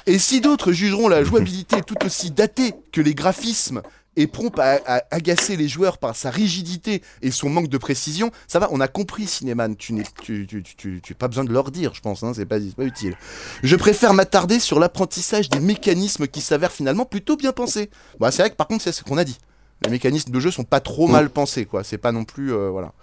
[0.06, 3.82] Et si d'autres jugeront la jouabilité tout aussi datée que les graphismes
[4.18, 8.32] et prompt à, à agacer les joueurs par sa rigidité et son manque de précision,
[8.48, 11.46] ça va, on a compris Cinéman, tu n'es tu, tu, tu, tu- tu- pas besoin
[11.46, 13.16] de leur dire, je pense, hein, c'est pas, utile.
[13.64, 17.90] Je préfère m'attarder sur l'apprentissage des mécanismes qui s'avèrent finalement plutôt bien pensés.
[18.20, 19.38] Bah, c'est vrai que par contre, c'est ce qu'on a dit.
[19.84, 21.84] Les mécanismes de jeu sont pas trop mal pensés, quoi.
[21.84, 22.94] C'est pas non plus, euh, voilà.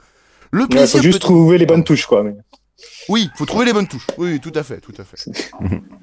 [0.51, 2.25] Le Il plaisir faut juste trouver les bonnes touches, quoi.
[2.25, 2.35] mais-
[3.09, 4.07] Oui, faut trouver les bonnes touches.
[4.19, 5.17] Oui, tout à fait, tout à fait.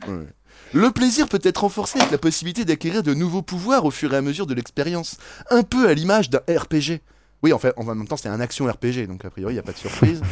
[0.07, 0.25] Ouais.
[0.73, 4.17] Le plaisir peut être renforcé avec la possibilité d'acquérir de nouveaux pouvoirs au fur et
[4.17, 5.17] à mesure de l'expérience,
[5.49, 7.01] un peu à l'image d'un RPG.
[7.43, 9.59] Oui, en fait, en même temps, c'est un action RPG, donc a priori, il n'y
[9.59, 10.21] a pas de surprise.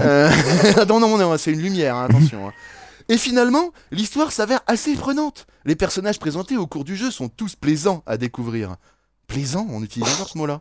[0.00, 0.30] Euh,
[0.88, 2.48] non, non, non, c'est une lumière, hein, attention.
[2.48, 2.52] hein.
[3.08, 5.46] Et finalement, l'histoire s'avère assez prenante.
[5.66, 8.76] Les personnages présentés au cours du jeu sont tous plaisants à découvrir.
[9.26, 10.60] Plaisant, on utilise encore ce mot-là.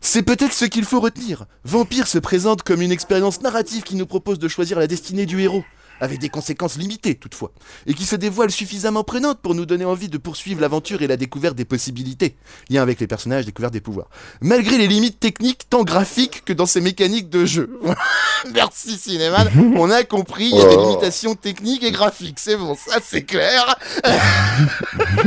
[0.00, 1.46] C'est peut-être ce qu'il faut retenir.
[1.64, 5.40] Vampire se présente comme une expérience narrative qui nous propose de choisir la destinée du
[5.40, 5.64] héros,
[6.00, 7.52] avec des conséquences limitées toutefois,
[7.86, 11.16] et qui se dévoile suffisamment prenante pour nous donner envie de poursuivre l'aventure et la
[11.16, 12.36] découverte des possibilités,
[12.70, 14.08] lien avec les personnages, découverte des pouvoirs,
[14.40, 17.78] malgré les limites techniques tant graphiques que dans ses mécaniques de jeu.
[18.54, 20.90] Merci Cinéman, on a compris, il y a des Oh.
[20.90, 23.76] limitations techniques et graphiques, c'est bon, ça c'est clair.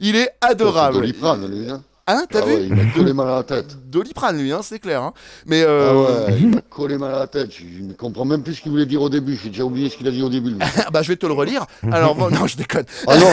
[0.00, 1.06] il est adorable.
[2.16, 2.24] Hein.
[2.30, 3.76] T'as Ah vu ouais, il m'a collé mal à la tête.
[3.90, 5.02] Doliprane lui, hein, c'est clair.
[5.02, 5.12] Hein.
[5.46, 6.26] Mais Ah euh...
[6.26, 7.50] ouais, il m'a collé mal à la tête.
[7.52, 9.38] Je ne comprends même plus ce qu'il voulait dire au début.
[9.42, 10.54] J'ai déjà oublié ce qu'il a dit au début.
[10.92, 11.64] bah je vais te le relire.
[11.90, 12.84] Alors bon, non, je déconne.
[13.06, 13.30] Ah non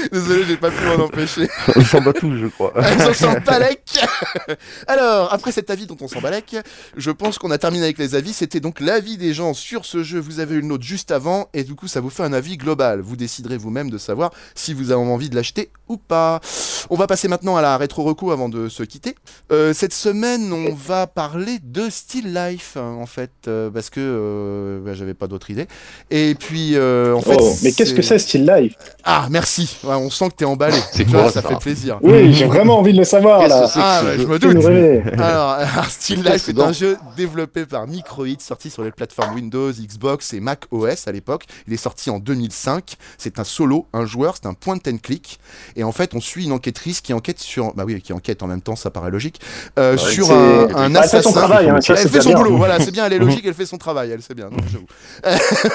[0.12, 1.48] Désolé, j'ai pas pu m'en empêcher.
[1.76, 2.72] On s'en bat tous, je crois.
[2.76, 3.98] on s'en balèque.
[4.86, 6.56] Alors, après cet avis dont on s'en balèque,
[6.96, 8.32] je pense qu'on a terminé avec les avis.
[8.32, 10.18] C'était donc l'avis des gens sur ce jeu.
[10.20, 12.56] Vous avez eu le nôtre juste avant, et du coup, ça vous fait un avis
[12.56, 13.00] global.
[13.00, 16.40] Vous déciderez vous-même de savoir si vous avez envie de l'acheter ou pas.
[16.88, 19.14] On va passer maintenant à la rétro reco avant de se quitter.
[19.52, 24.00] Euh, cette semaine, on va parler de Still Life, hein, en fait, euh, parce que
[24.00, 25.66] euh, bah, j'avais pas d'autre idée.
[26.10, 28.74] Et puis, euh, en fait, Oh, mais qu'est-ce que c'est Still Life?
[29.04, 29.78] Ah, merci.
[29.90, 30.76] Ouais, on sent que t'es emballé.
[30.92, 31.98] C'est quoi, ça ça fait plaisir.
[32.02, 33.68] Oui, j'ai vraiment envie de le savoir, là.
[33.74, 34.56] Ah, je me doute.
[35.20, 39.72] Alors, alors, Still Life est un jeu développé par Microids, sorti sur les plateformes Windows,
[39.72, 41.44] Xbox et Mac OS à l'époque.
[41.66, 42.94] Il est sorti en 2005.
[43.18, 45.40] C'est un solo, un joueur, c'est un point and click.
[45.76, 48.46] Et en fait, on suit une enquêtrice qui enquête sur, bah oui, qui enquête en
[48.46, 49.40] même temps, ça paraît logique,
[49.78, 51.22] euh, sur un, un Elle fait assassin.
[51.22, 52.38] son travail, hein, ça, elle fait son bien.
[52.38, 54.58] boulot, voilà, c'est bien, elle est logique, elle fait son travail, elle sait bien, non,
[54.70, 54.86] j'avoue.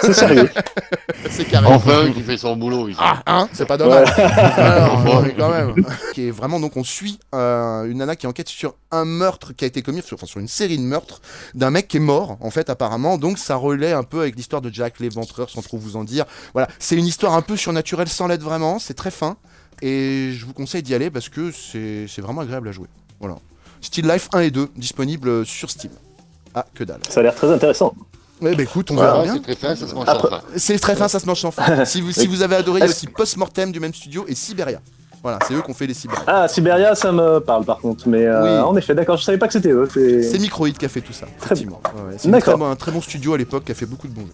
[0.02, 0.50] C'est sérieux.
[1.30, 1.68] C'est carré.
[1.68, 2.88] Enfin, qui fait son boulot.
[2.88, 3.00] ici.
[3.02, 4.05] Ah, hein, c'est pas dommage.
[4.58, 5.74] Alors, mais quand même.
[6.14, 9.64] Qui est vraiment donc on suit euh, une nana qui enquête sur un meurtre qui
[9.64, 11.22] a été commis, sur, enfin, sur une série de meurtres
[11.54, 13.18] d'un mec qui est mort en fait apparemment.
[13.18, 16.26] Donc ça relaie un peu avec l'histoire de Jack l'Éventreur sans trop vous en dire.
[16.54, 18.80] Voilà, c'est une histoire un peu surnaturelle sans l'être vraiment.
[18.80, 19.38] C'est très fin
[19.82, 22.88] et je vous conseille d'y aller parce que c'est c'est vraiment agréable à jouer.
[23.20, 23.36] Voilà.
[23.82, 25.92] Still Life 1 et 2 disponibles sur Steam.
[26.54, 27.02] Ah que dalle.
[27.10, 27.94] Ça a l'air très intéressant.
[28.42, 29.34] Ouais, bah écoute, on Voilà, verra bien.
[29.36, 30.42] c'est très fin, ça se mange Après- sans fin.
[30.58, 31.86] C'est très fin, ça se mange sans fin.
[31.86, 34.36] Si vous, si vous avez adoré, il y a aussi Post-Mortem du même studio et
[34.36, 34.80] Siberia.
[35.24, 36.22] Voilà, c'est eux qui ont fait les Siberia.
[36.28, 38.08] Ah, Siberia, ça me parle par contre.
[38.08, 38.70] Mais euh, Oui.
[38.70, 39.88] en effet, d'accord, je savais pas que c'était eux.
[39.92, 41.26] c'est- Microïd qui a fait tout ça.
[41.40, 41.82] Très effectivement.
[41.96, 44.22] Ouais, ouais, c'est un très bon studio à l'époque qui a fait beaucoup de bons
[44.22, 44.34] jeux.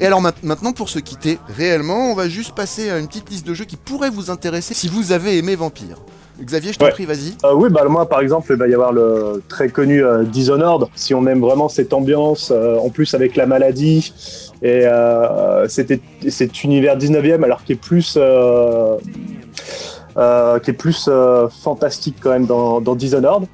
[0.00, 3.30] Et alors ma- maintenant, pour se quitter, réellement, on va juste passer à une petite
[3.30, 5.98] liste de jeux qui pourraient vous intéresser si vous avez aimé Vampire.
[6.42, 6.90] Xavier, je t'en Ouais.
[6.92, 7.34] prie, vas-y.
[7.44, 10.88] Euh, oui, bah moi par exemple, il va y avoir le très connu euh, Dishonored.
[10.94, 14.12] Si on aime vraiment cette ambiance, euh, en plus avec la maladie
[14.62, 18.96] et euh, c'était cet univers 19e, alors qui est plus euh,
[20.16, 23.44] euh, qui est plus euh, fantastique quand même dans, dans Dishonored.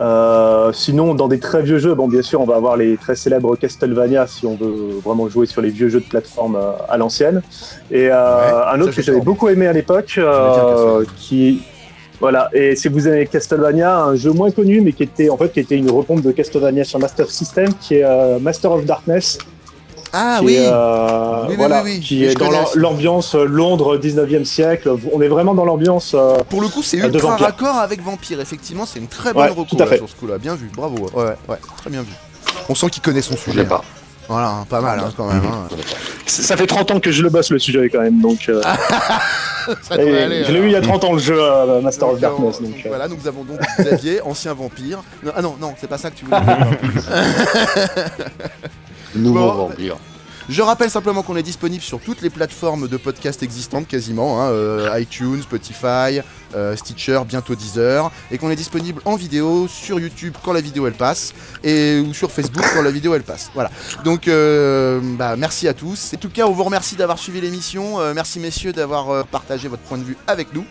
[0.00, 3.16] Euh, sinon, dans des très vieux jeux, bon, bien sûr, on va avoir les très
[3.16, 6.96] célèbres Castlevania si on veut vraiment jouer sur les vieux jeux de plateforme euh, à
[6.98, 7.42] l'ancienne.
[7.90, 11.62] Et euh, un autre j'ai que j'avais beaucoup aimé à l'époque, euh, qui
[12.20, 12.48] voilà.
[12.52, 15.60] Et si vous aimez Castlevania, un jeu moins connu, mais qui était en fait qui
[15.60, 19.38] était une repompe de Castlevania sur Master System, qui est euh, Master of Darkness.
[20.10, 22.00] Ah qui oui est, euh, Oui, oui, voilà, oui, oui.
[22.00, 24.90] qui est dans l'ambiance euh, Londres 19e siècle.
[25.12, 26.12] On est vraiment dans l'ambiance.
[26.14, 27.46] euh, Pour le coup, c'est de ultra Vampire.
[27.46, 28.40] raccord avec Vampire.
[28.40, 29.96] Effectivement, c'est une très bonne Ouais, reco tout à là, fait.
[29.98, 30.38] sur ce coup-là.
[30.38, 30.96] Bien vu, bravo.
[31.14, 32.12] Ouais, ouais, ouais, très bien vu.
[32.70, 33.62] On sent qu'il connaît son Je sujet.
[33.62, 33.84] sais pas.
[34.28, 35.42] Voilà, pas mal hein, quand même.
[35.44, 35.68] hein.
[36.26, 38.48] Ça fait 30 ans que je le bosse le sujet quand même, donc.
[38.48, 38.60] euh,
[39.82, 41.80] Ça et devrait aller, je l'ai eu il y a 30 ans le jeu euh,
[41.82, 42.56] Master of Donc, Darkness.
[42.60, 45.02] euh, Donc, euh, Voilà, nous avons donc Xavier, ancien vampire.
[45.22, 46.56] Non, ah non, non, c'est pas ça que tu voulais dire.
[49.14, 49.96] Nouveau Bon, vampire.
[50.48, 54.48] Je rappelle simplement qu'on est disponible sur toutes les plateformes de podcast existantes quasiment, hein,
[54.48, 56.20] euh, iTunes, Spotify,
[56.54, 60.86] euh, Stitcher, bientôt Deezer, et qu'on est disponible en vidéo sur YouTube quand la vidéo
[60.86, 63.50] elle passe, et ou sur Facebook quand la vidéo elle passe.
[63.52, 63.70] Voilà.
[64.04, 66.12] Donc euh, bah, merci à tous.
[66.14, 67.98] En tout cas, on vous remercie d'avoir suivi l'émission.
[68.14, 70.64] Merci messieurs d'avoir partagé votre point de vue avec nous.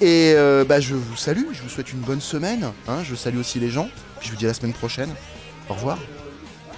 [0.00, 0.36] Et
[0.68, 2.70] bah, je vous salue, je vous souhaite une bonne semaine.
[2.86, 2.98] hein.
[3.02, 3.88] je salue aussi les gens.
[4.20, 5.10] Puis je vous dis à la semaine prochaine.
[5.68, 5.98] Au revoir.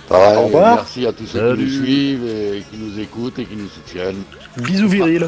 [0.09, 0.77] Pareil, Au revoir.
[0.77, 1.65] merci à tous ceux qui Salut.
[1.65, 4.23] nous suivent et qui nous écoutent et qui nous soutiennent.
[4.57, 5.27] Bisous viril.